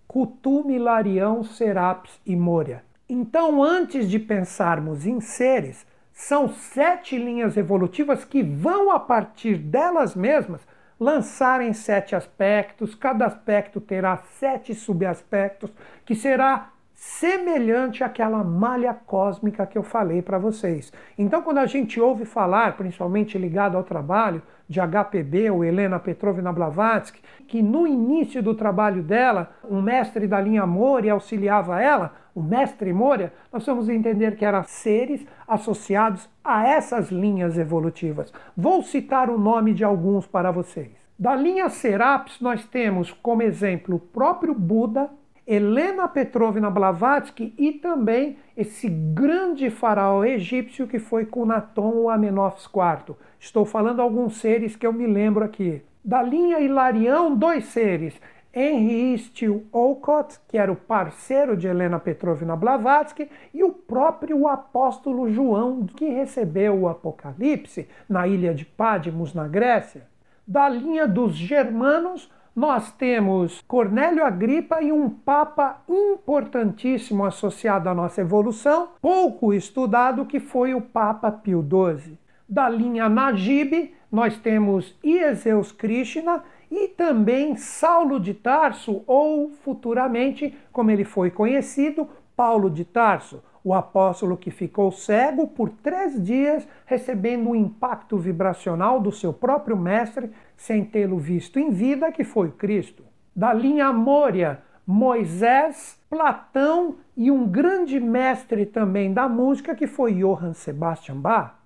Kutu, 0.08 0.64
Milarião, 0.64 1.44
Serapis 1.44 2.12
e 2.28 2.36
Moria. 2.36 2.84
Então, 3.10 3.64
antes 3.64 4.08
de 4.08 4.20
pensarmos 4.20 5.08
em 5.08 5.20
seres, 5.20 5.84
são 6.14 6.48
sete 6.48 7.18
linhas 7.18 7.58
evolutivas 7.58 8.24
que 8.24 8.44
vão, 8.44 8.92
a 8.92 9.00
partir 9.00 9.58
delas 9.58 10.16
mesmas, 10.16 10.62
lançarem 11.00 11.72
sete 11.74 12.16
aspectos, 12.16 12.94
cada 12.94 13.26
aspecto 13.26 13.80
terá 13.80 14.18
sete 14.18 14.76
subaspectos, 14.76 15.72
que 16.06 16.14
será 16.14 16.72
semelhante 16.94 18.04
àquela 18.04 18.44
malha 18.44 18.94
cósmica 18.94 19.66
que 19.66 19.78
eu 19.78 19.84
falei 19.84 20.22
para 20.22 20.38
vocês. 20.38 20.92
Então, 21.18 21.42
quando 21.42 21.60
a 21.60 21.66
gente 21.66 22.00
ouve 22.00 22.26
falar, 22.26 22.76
principalmente 22.76 23.38
ligado 23.38 23.78
ao 23.78 23.84
trabalho 23.84 24.42
de 24.68 24.82
HPB 24.82 25.50
ou 25.50 25.64
Helena 25.64 25.98
Petrovna 25.98 26.52
Blavatsky, 26.52 27.22
que 27.48 27.62
no 27.62 27.88
início 27.88 28.44
do 28.44 28.54
trabalho 28.54 29.02
dela, 29.02 29.50
um 29.68 29.82
mestre 29.82 30.28
da 30.28 30.42
linha 30.42 30.66
Moria 30.66 31.14
auxiliava 31.14 31.82
ela, 31.82 32.14
o 32.40 32.44
mestre 32.44 32.94
Moria, 32.94 33.34
nós 33.52 33.66
vamos 33.66 33.90
entender 33.90 34.38
que 34.38 34.46
eram 34.46 34.64
seres 34.64 35.26
associados 35.46 36.30
a 36.42 36.66
essas 36.66 37.12
linhas 37.12 37.58
evolutivas. 37.58 38.32
Vou 38.56 38.82
citar 38.82 39.30
o 39.30 39.38
nome 39.38 39.74
de 39.74 39.84
alguns 39.84 40.26
para 40.26 40.52
vocês. 40.52 40.92
Da 41.18 41.36
linha 41.36 41.68
Serapis, 41.68 42.40
nós 42.40 42.66
temos 42.66 43.12
como 43.12 43.44
exemplo 43.44 43.98
o 43.98 44.00
próprio 44.00 44.54
Buda, 44.54 45.10
Helena 45.46 46.08
Petrovna 46.08 46.70
Blavatsky 46.70 47.54
e 47.58 47.74
também 47.74 48.38
esse 48.56 48.88
grande 48.88 49.70
faraó 49.70 50.24
egípcio 50.24 50.88
que 50.88 50.98
foi 50.98 51.26
Cunaton 51.26 51.92
ou 51.94 52.10
Amenófis 52.10 52.66
IV. 52.66 53.18
Estou 53.38 53.66
falando 53.66 54.02
alguns 54.02 54.38
seres 54.38 54.78
que 54.78 54.88
eu 54.88 54.94
me 54.94 55.08
lembro 55.08 55.44
aqui. 55.44 55.82
Da 56.06 56.24
linha 56.24 56.62
Hilarião, 56.62 57.36
dois 57.36 57.66
seres. 57.66 58.14
Henry 58.54 59.18
Steele 59.18 59.68
Olcott, 59.72 60.40
que 60.48 60.58
era 60.58 60.72
o 60.72 60.76
parceiro 60.76 61.56
de 61.56 61.68
Helena 61.68 62.00
Petrovna 62.00 62.56
Blavatsky, 62.56 63.30
e 63.54 63.64
o 63.64 63.72
próprio 63.72 64.48
apóstolo 64.48 65.30
João, 65.30 65.86
que 65.86 66.10
recebeu 66.10 66.80
o 66.80 66.90
Apocalipse 66.90 67.88
na 68.08 68.28
ilha 68.28 68.54
de 68.54 68.66
Pádmos, 68.66 69.34
na 69.34 69.48
Grécia. 69.48 70.08
Da 70.48 70.68
linha 70.68 71.08
dos 71.08 71.36
germanos, 71.36 72.32
nós 72.56 72.92
temos 72.92 73.62
Cornélio 73.68 74.26
Agripa 74.26 74.82
e 74.82 74.92
um 74.92 75.10
papa 75.10 75.82
importantíssimo 75.88 77.24
associado 77.24 77.88
à 77.88 77.94
nossa 77.94 78.22
evolução, 78.22 78.90
pouco 79.02 79.54
estudado, 79.54 80.26
que 80.26 80.40
foi 80.40 80.74
o 80.74 80.82
Papa 80.82 81.32
Pio 81.32 81.62
XII. 81.62 82.18
Da 82.50 82.68
linha 82.68 83.08
Najib, 83.08 83.94
nós 84.12 84.38
temos 84.38 84.98
Ieseus 85.04 85.72
Krishna 85.72 86.44
e 86.72 86.88
também 86.88 87.56
Saulo 87.56 88.20
de 88.20 88.34
Tarso, 88.34 89.04
ou 89.08 89.50
futuramente, 89.50 90.56
como 90.72 90.92
ele 90.92 91.04
foi 91.04 91.32
conhecido, 91.32 92.08
Paulo 92.36 92.70
de 92.70 92.86
Tarso, 92.86 93.44
o 93.64 93.74
apóstolo 93.74 94.38
que 94.38 94.52
ficou 94.52 94.92
cego 94.92 95.48
por 95.48 95.70
três 95.70 96.22
dias, 96.24 96.68
recebendo 96.86 97.50
o 97.50 97.56
impacto 97.56 98.18
vibracional 98.18 99.00
do 99.00 99.12
seu 99.12 99.34
próprio 99.34 99.76
mestre, 99.76 100.32
sem 100.56 100.86
tê-lo 100.86 101.18
visto 101.18 101.60
em 101.60 101.70
vida, 101.70 102.12
que 102.12 102.24
foi 102.24 102.52
Cristo. 102.52 103.04
Da 103.36 103.54
linha 103.54 103.92
Moria, 103.92 104.62
Moisés, 104.86 106.00
Platão 106.10 106.96
e 107.16 107.30
um 107.30 107.48
grande 107.48 108.00
mestre 108.00 108.66
também 108.66 109.14
da 109.14 109.28
música, 109.28 109.76
que 109.76 109.86
foi 109.86 110.14
Johann 110.14 110.54
Sebastian 110.54 111.18
Bach. 111.18 111.59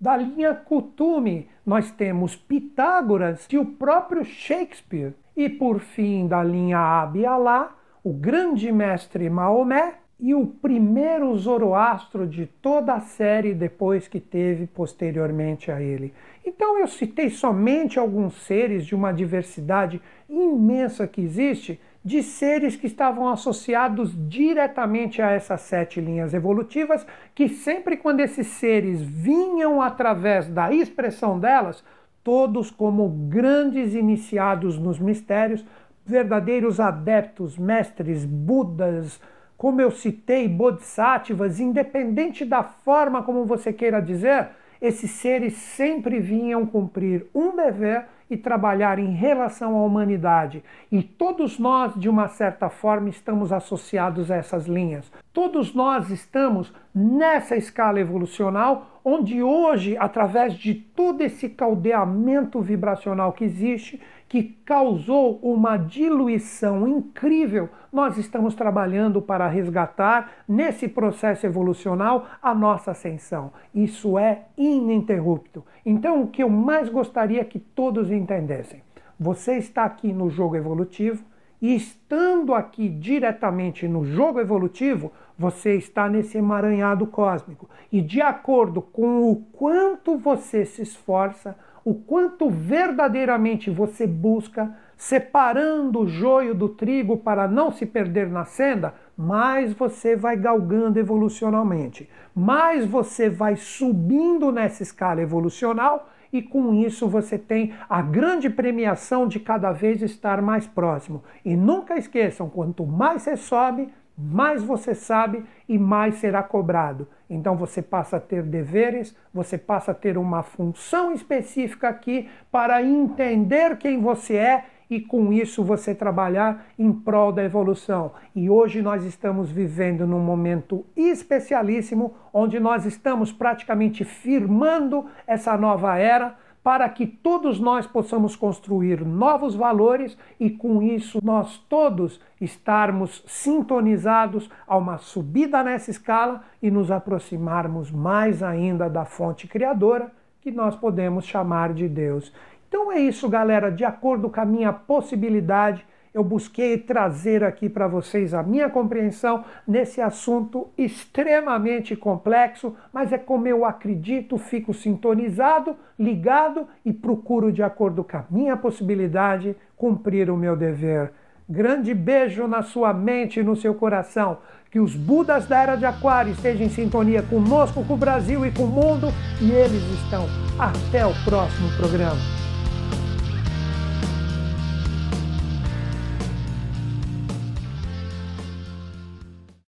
Da 0.00 0.16
linha 0.16 0.54
Kutume, 0.54 1.46
nós 1.64 1.90
temos 1.90 2.34
Pitágoras 2.34 3.46
e 3.52 3.58
o 3.58 3.66
próprio 3.66 4.24
Shakespeare. 4.24 5.12
E 5.36 5.46
por 5.46 5.78
fim, 5.80 6.26
da 6.26 6.42
linha 6.42 6.78
Abialá, 6.78 7.76
o 8.02 8.10
grande 8.10 8.72
mestre 8.72 9.28
Maomé 9.28 9.96
e 10.18 10.34
o 10.34 10.46
primeiro 10.46 11.36
Zoroastro 11.36 12.26
de 12.26 12.46
toda 12.46 12.94
a 12.94 13.00
série 13.00 13.52
depois 13.52 14.08
que 14.08 14.18
teve 14.18 14.66
posteriormente 14.66 15.70
a 15.70 15.82
ele. 15.82 16.14
Então 16.46 16.78
eu 16.78 16.86
citei 16.86 17.28
somente 17.28 17.98
alguns 17.98 18.34
seres 18.46 18.86
de 18.86 18.94
uma 18.94 19.12
diversidade 19.12 20.00
imensa 20.30 21.06
que 21.06 21.20
existe, 21.20 21.78
de 22.04 22.22
seres 22.22 22.76
que 22.76 22.86
estavam 22.86 23.28
associados 23.28 24.12
diretamente 24.28 25.20
a 25.20 25.30
essas 25.30 25.60
sete 25.60 26.00
linhas 26.00 26.32
evolutivas, 26.32 27.06
que 27.34 27.48
sempre 27.48 27.96
quando 27.96 28.20
esses 28.20 28.46
seres 28.46 29.02
vinham 29.02 29.82
através 29.82 30.48
da 30.48 30.72
expressão 30.72 31.38
delas, 31.38 31.84
todos 32.24 32.70
como 32.70 33.08
grandes 33.28 33.94
iniciados 33.94 34.78
nos 34.78 34.98
mistérios, 34.98 35.64
verdadeiros 36.04 36.80
adeptos, 36.80 37.58
mestres, 37.58 38.24
budas, 38.24 39.20
como 39.56 39.80
eu 39.80 39.90
citei, 39.90 40.48
bodhisattvas, 40.48 41.60
independente 41.60 42.46
da 42.46 42.62
forma 42.62 43.22
como 43.22 43.44
você 43.44 43.74
queira 43.74 44.00
dizer, 44.00 44.48
esses 44.80 45.10
seres 45.10 45.52
sempre 45.52 46.18
vinham 46.18 46.64
cumprir 46.64 47.26
um 47.34 47.54
dever 47.54 48.06
e 48.30 48.36
trabalhar 48.36 48.98
em 48.98 49.12
relação 49.12 49.76
à 49.76 49.82
humanidade. 49.82 50.62
E 50.90 51.02
todos 51.02 51.58
nós, 51.58 51.92
de 51.94 52.08
uma 52.08 52.28
certa 52.28 52.70
forma, 52.70 53.08
estamos 53.08 53.52
associados 53.52 54.30
a 54.30 54.36
essas 54.36 54.66
linhas. 54.66 55.10
Todos 55.32 55.74
nós 55.74 56.08
estamos 56.10 56.72
nessa 56.94 57.56
escala 57.56 57.98
evolucional, 57.98 58.89
onde 59.04 59.42
hoje, 59.42 59.96
através 59.98 60.54
de 60.54 60.74
todo 60.74 61.22
esse 61.22 61.48
caldeamento 61.48 62.60
vibracional 62.60 63.32
que 63.32 63.44
existe, 63.44 64.00
que 64.28 64.44
causou 64.64 65.40
uma 65.42 65.76
diluição 65.76 66.86
incrível, 66.86 67.68
nós 67.92 68.16
estamos 68.16 68.54
trabalhando 68.54 69.20
para 69.20 69.48
resgatar, 69.48 70.30
nesse 70.46 70.86
processo 70.86 71.44
evolucional, 71.46 72.26
a 72.40 72.54
nossa 72.54 72.92
ascensão. 72.92 73.52
Isso 73.74 74.16
é 74.16 74.46
ininterrupto. 74.56 75.64
Então, 75.84 76.22
o 76.22 76.28
que 76.28 76.42
eu 76.42 76.48
mais 76.48 76.88
gostaria 76.88 77.44
que 77.44 77.58
todos 77.58 78.10
entendessem: 78.10 78.82
você 79.18 79.56
está 79.56 79.84
aqui 79.84 80.12
no 80.12 80.30
jogo 80.30 80.54
evolutivo, 80.54 81.24
e 81.60 81.74
estando 81.74 82.54
aqui 82.54 82.88
diretamente 82.88 83.86
no 83.86 84.04
jogo 84.04 84.40
evolutivo, 84.40 85.12
você 85.40 85.74
está 85.74 86.06
nesse 86.06 86.36
emaranhado 86.36 87.06
cósmico. 87.06 87.66
E 87.90 88.02
de 88.02 88.20
acordo 88.20 88.82
com 88.82 89.30
o 89.30 89.36
quanto 89.36 90.18
você 90.18 90.66
se 90.66 90.82
esforça, 90.82 91.56
o 91.82 91.94
quanto 91.94 92.50
verdadeiramente 92.50 93.70
você 93.70 94.06
busca, 94.06 94.76
separando 94.98 96.00
o 96.00 96.06
joio 96.06 96.54
do 96.54 96.68
trigo 96.68 97.16
para 97.16 97.48
não 97.48 97.72
se 97.72 97.86
perder 97.86 98.28
na 98.28 98.44
senda, 98.44 98.92
mais 99.16 99.72
você 99.72 100.14
vai 100.14 100.36
galgando 100.36 100.98
evolucionalmente, 100.98 102.06
mais 102.34 102.84
você 102.84 103.30
vai 103.30 103.56
subindo 103.56 104.52
nessa 104.52 104.82
escala 104.82 105.22
evolucional 105.22 106.10
e 106.30 106.42
com 106.42 106.74
isso 106.74 107.08
você 107.08 107.38
tem 107.38 107.72
a 107.88 108.02
grande 108.02 108.50
premiação 108.50 109.26
de 109.26 109.40
cada 109.40 109.72
vez 109.72 110.02
estar 110.02 110.42
mais 110.42 110.66
próximo. 110.66 111.24
E 111.42 111.56
nunca 111.56 111.96
esqueçam, 111.96 112.50
quanto 112.50 112.86
mais 112.86 113.22
você 113.22 113.38
sobe, 113.38 113.88
mais 114.20 114.62
você 114.62 114.94
sabe 114.94 115.44
e 115.68 115.78
mais 115.78 116.16
será 116.16 116.42
cobrado. 116.42 117.08
Então 117.28 117.56
você 117.56 117.80
passa 117.80 118.18
a 118.18 118.20
ter 118.20 118.42
deveres, 118.42 119.16
você 119.32 119.56
passa 119.56 119.92
a 119.92 119.94
ter 119.94 120.18
uma 120.18 120.42
função 120.42 121.12
específica 121.12 121.88
aqui 121.88 122.28
para 122.50 122.82
entender 122.82 123.78
quem 123.78 124.00
você 124.00 124.36
é 124.36 124.64
e 124.90 125.00
com 125.00 125.32
isso 125.32 125.62
você 125.62 125.94
trabalhar 125.94 126.66
em 126.76 126.92
prol 126.92 127.32
da 127.32 127.44
evolução. 127.44 128.12
E 128.34 128.50
hoje 128.50 128.82
nós 128.82 129.04
estamos 129.04 129.50
vivendo 129.50 130.06
num 130.06 130.18
momento 130.18 130.84
especialíssimo 130.96 132.14
onde 132.32 132.58
nós 132.58 132.84
estamos 132.84 133.32
praticamente 133.32 134.04
firmando 134.04 135.06
essa 135.26 135.56
nova 135.56 135.96
era 135.96 136.36
para 136.62 136.88
que 136.88 137.06
todos 137.06 137.58
nós 137.58 137.86
possamos 137.86 138.36
construir 138.36 139.04
novos 139.04 139.54
valores 139.54 140.16
e 140.38 140.50
com 140.50 140.82
isso 140.82 141.18
nós 141.22 141.56
todos 141.68 142.20
estarmos 142.40 143.22
sintonizados 143.26 144.50
a 144.66 144.76
uma 144.76 144.98
subida 144.98 145.62
nessa 145.62 145.90
escala 145.90 146.42
e 146.62 146.70
nos 146.70 146.90
aproximarmos 146.90 147.90
mais 147.90 148.42
ainda 148.42 148.90
da 148.90 149.04
fonte 149.04 149.48
criadora 149.48 150.12
que 150.40 150.50
nós 150.50 150.76
podemos 150.76 151.24
chamar 151.24 151.72
de 151.72 151.88
Deus. 151.88 152.32
Então 152.68 152.92
é 152.92 153.00
isso, 153.00 153.28
galera, 153.28 153.70
de 153.70 153.84
acordo 153.84 154.30
com 154.30 154.40
a 154.40 154.44
minha 154.44 154.72
possibilidade, 154.72 155.84
eu 156.12 156.24
busquei 156.24 156.76
trazer 156.76 157.44
aqui 157.44 157.68
para 157.68 157.86
vocês 157.86 158.34
a 158.34 158.42
minha 158.42 158.68
compreensão 158.68 159.44
nesse 159.66 160.00
assunto 160.00 160.68
extremamente 160.76 161.94
complexo, 161.94 162.74
mas 162.92 163.12
é 163.12 163.18
como 163.18 163.46
eu 163.46 163.64
acredito, 163.64 164.36
fico 164.36 164.74
sintonizado, 164.74 165.76
ligado 165.98 166.66
e 166.84 166.92
procuro, 166.92 167.52
de 167.52 167.62
acordo 167.62 168.02
com 168.02 168.16
a 168.16 168.24
minha 168.30 168.56
possibilidade, 168.56 169.56
cumprir 169.76 170.30
o 170.30 170.36
meu 170.36 170.56
dever. 170.56 171.12
Grande 171.48 171.94
beijo 171.94 172.46
na 172.46 172.62
sua 172.62 172.92
mente 172.92 173.40
e 173.40 173.42
no 173.42 173.56
seu 173.56 173.74
coração. 173.74 174.38
Que 174.70 174.78
os 174.78 174.94
Budas 174.94 175.46
da 175.46 175.60
Era 175.60 175.74
de 175.74 175.84
Aquário 175.84 176.30
estejam 176.32 176.64
em 176.64 176.68
sintonia 176.68 177.22
conosco, 177.22 177.84
com 177.84 177.94
o 177.94 177.96
Brasil 177.96 178.46
e 178.46 178.52
com 178.52 178.62
o 178.62 178.68
mundo. 178.68 179.08
E 179.40 179.50
eles 179.50 179.82
estão. 180.00 180.26
Até 180.56 181.04
o 181.04 181.12
próximo 181.24 181.68
programa. 181.76 182.39